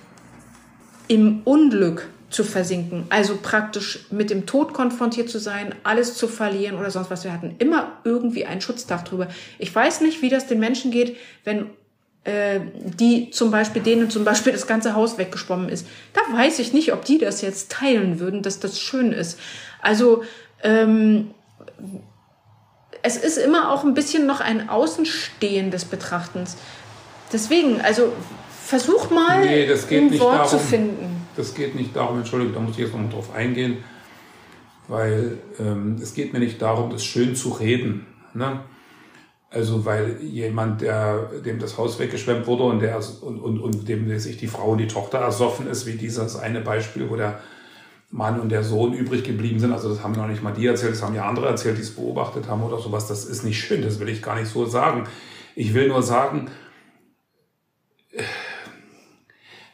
im 1.08 1.42
Unglück 1.44 2.10
zu 2.30 2.44
versinken, 2.44 3.06
also 3.10 3.38
praktisch 3.42 4.06
mit 4.12 4.30
dem 4.30 4.46
Tod 4.46 4.74
konfrontiert 4.74 5.30
zu 5.30 5.40
sein, 5.40 5.74
alles 5.84 6.16
zu 6.16 6.28
verlieren 6.28 6.78
oder 6.78 6.92
sonst 6.92 7.10
was. 7.10 7.24
Wir 7.24 7.32
hatten 7.32 7.56
immer 7.60 7.94
irgendwie 8.04 8.46
ein 8.46 8.60
Schutzdach 8.60 9.04
drüber. 9.04 9.30
Ich 9.60 9.74
weiß 9.74 10.02
nicht, 10.02 10.22
wie 10.22 10.30
das 10.30 10.46
den 10.46 10.60
Menschen 10.60 10.92
geht, 10.92 11.16
wenn 11.46 11.68
äh, 12.26 12.60
die 12.76 13.30
zum 13.30 13.50
Beispiel 13.50 13.82
denen 13.82 14.10
zum 14.10 14.26
Beispiel 14.26 14.52
das 14.52 14.68
ganze 14.68 14.94
Haus 14.94 15.18
weggeschwommen 15.18 15.70
ist. 15.70 15.88
Da 16.14 16.20
weiß 16.38 16.60
ich 16.60 16.74
nicht, 16.74 16.92
ob 16.92 17.06
die 17.06 17.18
das 17.18 17.42
jetzt 17.42 17.72
teilen 17.72 18.20
würden, 18.20 18.42
dass 18.42 18.60
das 18.60 18.82
schön 18.82 19.14
ist. 19.14 19.40
Also 19.82 20.24
ähm, 20.64 21.32
es 23.04 23.18
ist 23.18 23.38
immer 23.38 23.72
auch 23.72 23.84
ein 23.84 23.94
bisschen 23.94 24.26
noch 24.26 24.40
ein 24.40 24.70
Außenstehen 24.70 25.72
des 25.72 25.86
Betrachtens. 25.86 26.58
Deswegen, 27.32 27.82
also 27.82 28.12
Versuch 28.68 29.10
mal, 29.12 29.46
nee, 29.46 29.66
das 29.66 29.88
geht 29.88 30.12
ein 30.12 30.20
Wort 30.20 30.36
darum, 30.36 30.50
zu 30.50 30.60
finden. 30.60 31.26
Das 31.38 31.56
geht 31.56 31.74
nicht 31.74 31.96
darum, 31.96 32.18
Entschuldigung, 32.18 32.54
da 32.54 32.60
muss 32.60 32.72
ich 32.72 32.80
jetzt 32.80 32.92
noch 32.92 33.00
mal 33.00 33.08
drauf 33.10 33.34
eingehen, 33.34 33.78
weil 34.90 35.38
ähm, 35.58 35.96
es 36.02 36.14
geht 36.14 36.34
mir 36.34 36.40
nicht 36.40 36.62
darum, 36.62 36.90
das 36.90 37.06
schön 37.06 37.34
zu 37.34 37.52
reden. 37.52 38.06
Ne? 38.34 38.60
Also 39.50 39.86
weil 39.86 40.22
jemand, 40.22 40.82
der, 40.82 41.30
dem 41.46 41.60
das 41.60 41.78
Haus 41.78 41.98
weggeschwemmt 41.98 42.46
wurde 42.46 42.64
und, 42.64 42.82
der, 42.82 43.00
und, 43.22 43.40
und, 43.40 43.60
und 43.62 43.88
dem 43.88 44.20
sich 44.20 44.36
die 44.36 44.48
Frau 44.48 44.72
und 44.72 44.80
die 44.80 44.88
Tochter 44.88 45.20
ersoffen 45.20 45.68
ist, 45.68 45.86
wie 45.86 45.94
dieses 45.94 46.36
eine 46.36 46.60
Beispiel, 46.60 47.10
wo 47.10 47.16
der 47.16 47.40
Mann 48.10 48.40
und 48.40 48.50
der 48.50 48.64
Sohn 48.64 48.94
übrig 48.94 49.24
geblieben 49.24 49.60
sind. 49.60 49.74
Also 49.74 49.90
das 49.90 50.04
haben 50.04 50.14
noch 50.14 50.28
nicht 50.28 50.44
mal 50.44 50.54
die 50.54 50.66
erzählt, 50.66 50.94
das 50.94 51.04
haben 51.04 51.16
ja 51.16 51.28
andere 51.28 51.48
erzählt, 51.48 51.78
die 51.78 51.82
es 51.82 51.96
beobachtet 51.96 52.48
haben 52.48 52.64
oder 52.64 52.80
sowas. 52.80 53.08
Das 53.08 53.26
ist 53.26 53.44
nicht 53.44 53.60
schön, 53.60 53.82
das 53.82 54.00
will 54.00 54.10
ich 54.10 54.22
gar 54.22 54.40
nicht 54.40 54.50
so 54.50 54.66
sagen. 54.66 55.08
Ich 55.56 55.74
will 55.74 55.88
nur 55.88 56.04
sagen, 56.04 56.50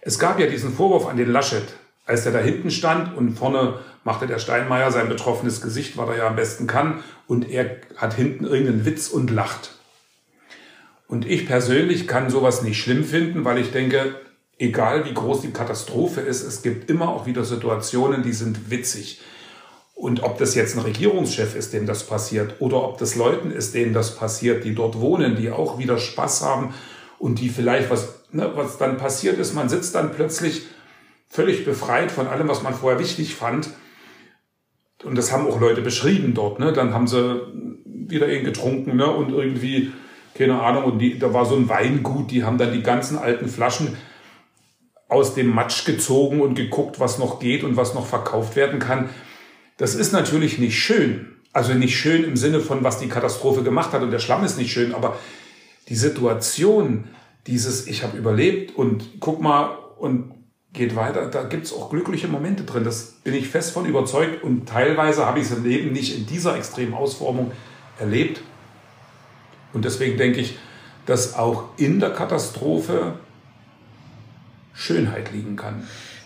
es 0.02 0.20
gab 0.20 0.40
ja 0.40 0.48
diesen 0.48 0.74
Vorwurf 0.74 1.08
an 1.08 1.18
den 1.18 1.32
Laschet, 1.32 1.76
als 2.06 2.24
der 2.24 2.34
da 2.34 2.40
hinten 2.40 2.72
stand 2.72 3.16
und 3.16 3.38
vorne 3.38 3.80
machte 4.04 4.28
der 4.28 4.40
Steinmeier 4.40 4.92
sein 4.92 5.08
betroffenes 5.08 5.62
Gesicht, 5.62 5.96
was 5.98 6.10
er 6.10 6.18
ja 6.18 6.28
am 6.28 6.36
besten 6.36 6.68
kann, 6.68 7.04
und 7.28 7.50
er 7.50 7.78
hat 7.96 8.14
hinten 8.14 8.46
irgendeinen 8.46 8.86
Witz 8.86 9.08
und 9.08 9.32
lacht. 9.32 9.76
Und 11.08 11.26
ich 11.26 11.46
persönlich 11.46 12.08
kann 12.08 12.30
sowas 12.30 12.64
nicht 12.64 12.82
schlimm 12.82 13.04
finden, 13.06 13.46
weil 13.46 13.60
ich 13.60 13.72
denke, 13.72 14.16
egal 14.58 15.06
wie 15.06 15.14
groß 15.14 15.42
die 15.42 15.52
Katastrophe 15.52 16.22
ist, 16.22 16.44
es 16.44 16.62
gibt 16.62 16.90
immer 16.90 17.10
auch 17.10 17.26
wieder 17.26 17.44
Situationen, 17.44 18.24
die 18.24 18.34
sind 18.34 18.70
witzig. 18.70 19.22
Und 19.96 20.24
ob 20.24 20.38
das 20.38 20.56
jetzt 20.56 20.76
ein 20.76 20.82
Regierungschef 20.82 21.56
ist, 21.56 21.74
dem 21.74 21.86
das 21.86 22.08
passiert, 22.08 22.56
oder 22.60 22.84
ob 22.84 22.98
das 22.98 23.16
Leuten 23.16 23.52
ist, 23.52 23.74
denen 23.74 23.94
das 23.94 24.16
passiert, 24.16 24.64
die 24.64 24.76
dort 24.76 25.00
wohnen, 25.00 25.36
die 25.36 25.52
auch 25.52 25.78
wieder 25.78 25.98
Spaß 25.98 26.42
haben 26.42 26.74
und 27.20 27.40
die 27.40 27.50
vielleicht 27.50 27.90
was 27.90 28.24
ne, 28.34 28.52
was 28.56 28.78
dann 28.78 28.98
passiert 28.98 29.38
ist, 29.38 29.54
man 29.54 29.70
sitzt 29.70 29.96
dann 29.96 30.12
plötzlich 30.12 30.64
völlig 31.30 31.66
befreit 31.66 32.12
von 32.12 32.28
allem, 32.28 32.48
was 32.48 32.64
man 32.64 32.74
vorher 32.74 33.00
wichtig 33.00 33.36
fand. 33.36 33.70
Und 35.04 35.18
das 35.18 35.32
haben 35.32 35.48
auch 35.48 35.60
Leute 35.60 35.82
beschrieben 35.82 36.34
dort. 36.34 36.60
Ne? 36.60 36.74
Dann 36.74 36.94
haben 36.94 37.08
sie 37.08 37.42
wieder 37.86 38.32
ihn 38.32 38.44
getrunken 38.44 38.96
ne? 38.98 39.10
und 39.10 39.32
irgendwie, 39.32 39.92
keine 40.36 40.62
Ahnung, 40.62 40.84
und 40.86 41.00
die, 41.00 41.18
da 41.18 41.34
war 41.34 41.46
so 41.46 41.56
ein 41.56 41.70
Weingut, 41.70 42.32
die 42.32 42.44
haben 42.44 42.58
dann 42.58 42.74
die 42.74 42.84
ganzen 42.84 43.18
alten 43.18 43.48
Flaschen 43.48 43.98
aus 45.14 45.36
dem 45.36 45.48
Matsch 45.48 45.86
gezogen 45.86 46.42
und 46.42 46.56
geguckt, 46.56 47.00
was 47.00 47.20
noch 47.20 47.40
geht 47.40 47.64
und 47.64 47.78
was 47.78 47.94
noch 47.94 48.08
verkauft 48.08 48.56
werden 48.56 48.80
kann. 48.80 49.10
Das 49.78 49.94
ist 49.94 50.12
natürlich 50.12 50.58
nicht 50.58 50.80
schön. 50.80 51.28
Also 51.54 51.74
nicht 51.74 51.96
schön 51.96 52.24
im 52.24 52.36
Sinne 52.36 52.60
von, 52.60 52.84
was 52.84 52.98
die 52.98 53.08
Katastrophe 53.08 53.62
gemacht 53.62 53.94
hat 53.94 54.02
und 54.02 54.10
der 54.10 54.18
Schlamm 54.18 54.44
ist 54.44 54.58
nicht 54.58 54.74
schön, 54.74 54.96
aber 54.96 55.20
die 55.88 55.96
Situation, 55.96 57.10
dieses 57.46 57.86
Ich 57.86 58.02
habe 58.02 58.18
überlebt 58.18 58.76
und 58.76 59.20
guck 59.20 59.40
mal 59.40 59.78
und 60.00 60.32
geht 60.74 60.96
weiter, 60.96 61.28
da 61.28 61.44
gibt 61.44 61.66
es 61.66 61.74
auch 61.74 61.92
glückliche 61.92 62.28
Momente 62.28 62.64
drin. 62.64 62.84
Das 62.84 63.20
bin 63.24 63.36
ich 63.36 63.48
fest 63.48 63.72
von 63.72 63.86
überzeugt 63.86 64.44
und 64.44 64.68
teilweise 64.68 65.28
habe 65.28 65.40
ich 65.40 65.46
es 65.46 65.52
im 65.56 65.64
Leben 65.64 65.92
nicht 65.94 66.18
in 66.18 66.26
dieser 66.26 66.58
extremen 66.58 66.96
Ausformung 66.96 67.52
erlebt. 68.00 68.42
Und 69.74 69.86
deswegen 69.86 70.18
denke 70.18 70.40
ich, 70.40 70.58
dass 71.06 71.36
auch 71.36 71.66
in 71.78 72.00
der 72.00 72.10
Katastrophe 72.12 73.20
Schönheit 74.74 75.32
liegen 75.32 75.56
kann. 75.56 75.84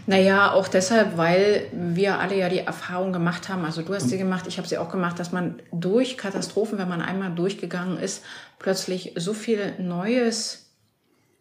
Naja, 0.10 0.54
auch 0.54 0.70
deshalb, 0.70 1.18
weil 1.18 1.68
wir 1.74 2.20
alle 2.20 2.38
ja 2.38 2.48
die 2.48 2.60
Erfahrung 2.60 3.12
gemacht 3.12 3.50
haben, 3.50 3.66
also 3.66 3.82
du 3.82 3.94
hast 3.94 4.08
sie 4.08 4.18
gemacht, 4.18 4.46
ich 4.48 4.58
habe 4.58 4.68
sie 4.68 4.78
auch 4.78 4.90
gemacht, 4.90 5.20
dass 5.20 5.34
man 5.34 5.62
durch 5.74 6.18
Katastrophen, 6.18 6.78
wenn 6.78 6.88
man 6.88 7.02
einmal 7.02 7.32
durchgegangen 7.36 7.98
ist, 7.98 8.24
plötzlich 8.58 9.12
so 9.18 9.34
viel 9.34 9.74
Neues 9.80 10.72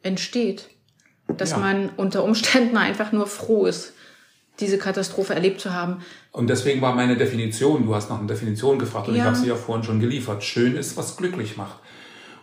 entsteht, 0.03 0.69
dass 1.29 1.53
ja. 1.53 1.59
man 1.59 1.91
unter 1.97 2.25
Umständen 2.25 2.77
einfach 2.77 3.13
nur 3.13 3.29
froh 3.29 3.67
ist, 3.67 3.93
diese 4.59 4.79
Katastrophe 4.79 5.35
erlebt 5.35 5.61
zu 5.61 5.73
haben. 5.73 6.03
Und 6.33 6.49
deswegen 6.49 6.81
war 6.81 6.95
meine 6.95 7.17
Definition, 7.17 7.87
du 7.87 7.95
hast 7.95 8.11
nach 8.11 8.19
einer 8.19 8.27
Definition 8.27 8.79
gefragt 8.81 9.07
und 9.09 9.15
Ja. 9.15 9.23
ich 9.23 9.27
habe 9.27 9.37
sie 9.37 9.47
ja 9.49 9.55
vorhin 9.55 9.85
schon 9.85 10.01
geliefert. 10.01 10.43
Schön 10.43 10.75
ist, 10.77 10.97
was 10.97 11.17
glücklich 11.17 11.57
macht. 11.57 11.79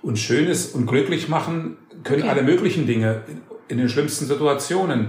Und 0.02 0.18
schön 0.20 0.48
ist 0.48 0.74
und 0.76 0.86
glücklich 0.86 1.28
machen 1.28 1.78
können 2.04 2.24
Okay. 2.24 2.30
alle 2.30 2.44
möglichen 2.44 2.88
Dinge 2.88 3.24
in, 3.74 3.80
den 3.80 3.90
schlimmsten 3.90 4.26
Situationen. 4.26 5.08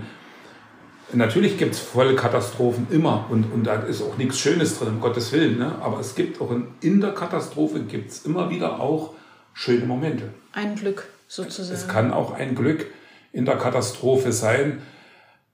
Natürlich 1.12 1.58
gibt's 1.58 1.78
volle 1.78 2.16
Katastrophen 2.16 2.86
immer 2.90 3.26
und, 3.30 3.52
und 3.52 3.64
da 3.64 3.82
ist 3.82 4.02
auch 4.02 4.16
nichts 4.16 4.38
Schönes 4.40 4.78
drin, 4.78 4.88
um 4.88 5.00
Gottes 5.00 5.32
Willen. 5.32 5.58
Ne? 5.58 5.76
Aber 5.80 6.00
es 6.00 6.14
gibt 6.14 6.40
auch 6.40 6.50
in, 6.50 6.66
in 6.80 7.00
der 7.00 7.12
Katastrophe 7.12 7.80
gibt's 7.80 8.24
immer 8.24 8.50
wieder 8.50 8.80
auch 8.80 9.14
schöne 9.52 9.84
Momente. 9.84 10.30
Ein 10.52 10.74
Glück 10.74 11.06
sozusagen. 11.28 11.74
Es 11.74 11.88
kann 11.88 12.12
auch 12.12 12.32
ein 12.32 12.54
Glück 12.54 12.86
in 13.32 13.44
der 13.44 13.56
Katastrophe 13.56 14.32
sein. 14.32 14.80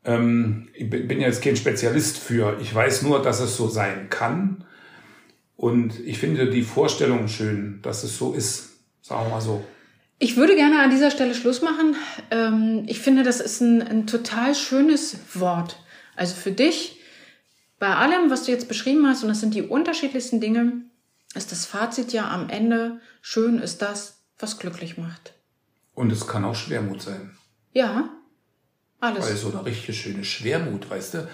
Ähm, 0.05 0.69
ich 0.73 0.89
bin 0.89 1.21
jetzt 1.21 1.43
kein 1.43 1.57
Spezialist 1.57 2.19
für. 2.19 2.57
Ich 2.61 2.75
weiß 2.75 3.03
nur, 3.03 3.21
dass 3.21 3.41
es 3.41 3.57
so 3.57 3.69
sein 3.69 4.09
kann. 4.09 4.65
Und 5.57 6.01
ich 6.01 6.19
finde 6.19 6.49
die 6.49 6.63
Vorstellung 6.63 7.29
schön, 7.29 7.81
dass 7.83 8.03
es 8.03 8.17
so 8.17 8.33
ist. 8.33 8.71
Sagen 9.03 9.27
wir 9.27 9.31
mal 9.31 9.41
so. 9.41 9.63
Ich 10.23 10.37
würde 10.37 10.55
gerne 10.55 10.81
an 10.83 10.91
dieser 10.91 11.11
Stelle 11.11 11.35
Schluss 11.35 11.63
machen. 11.63 11.97
Ähm, 12.31 12.85
ich 12.87 13.01
finde, 13.01 13.23
das 13.23 13.41
ist 13.41 13.63
ein, 13.63 13.83
ein 13.83 14.07
total 14.07 14.55
schönes 14.55 15.17
Wort. 15.35 15.83
Also 16.15 16.35
für 16.35 16.53
dich, 16.53 17.01
bei 17.79 17.97
allem, 17.97 18.31
was 18.31 18.45
du 18.45 18.53
jetzt 18.53 18.69
beschrieben 18.69 19.09
hast, 19.09 19.23
und 19.23 19.31
das 19.31 19.41
sind 19.41 19.55
die 19.55 19.63
unterschiedlichsten 19.63 20.39
Dinge, 20.39 20.83
ist 21.35 21.53
das 21.53 21.65
Fazit 21.65 22.13
ja 22.13 22.29
am 22.29 22.51
Ende, 22.51 23.01
schön 23.23 23.59
ist 23.59 23.81
das, 23.81 24.21
was 24.39 24.59
glücklich 24.59 24.99
macht. 24.99 25.33
Und 25.95 26.13
es 26.13 26.27
kann 26.27 26.45
auch 26.45 26.55
Schwermut 26.55 27.01
sein. 27.01 27.31
Ja, 27.73 28.11
alles. 29.01 29.25
Weil 29.25 29.37
so 29.37 29.51
eine 29.51 29.65
richtig 29.65 29.99
schöne 29.99 30.25
Schwermut, 30.25 30.91
weißt 30.91 31.15
du, 31.15 31.29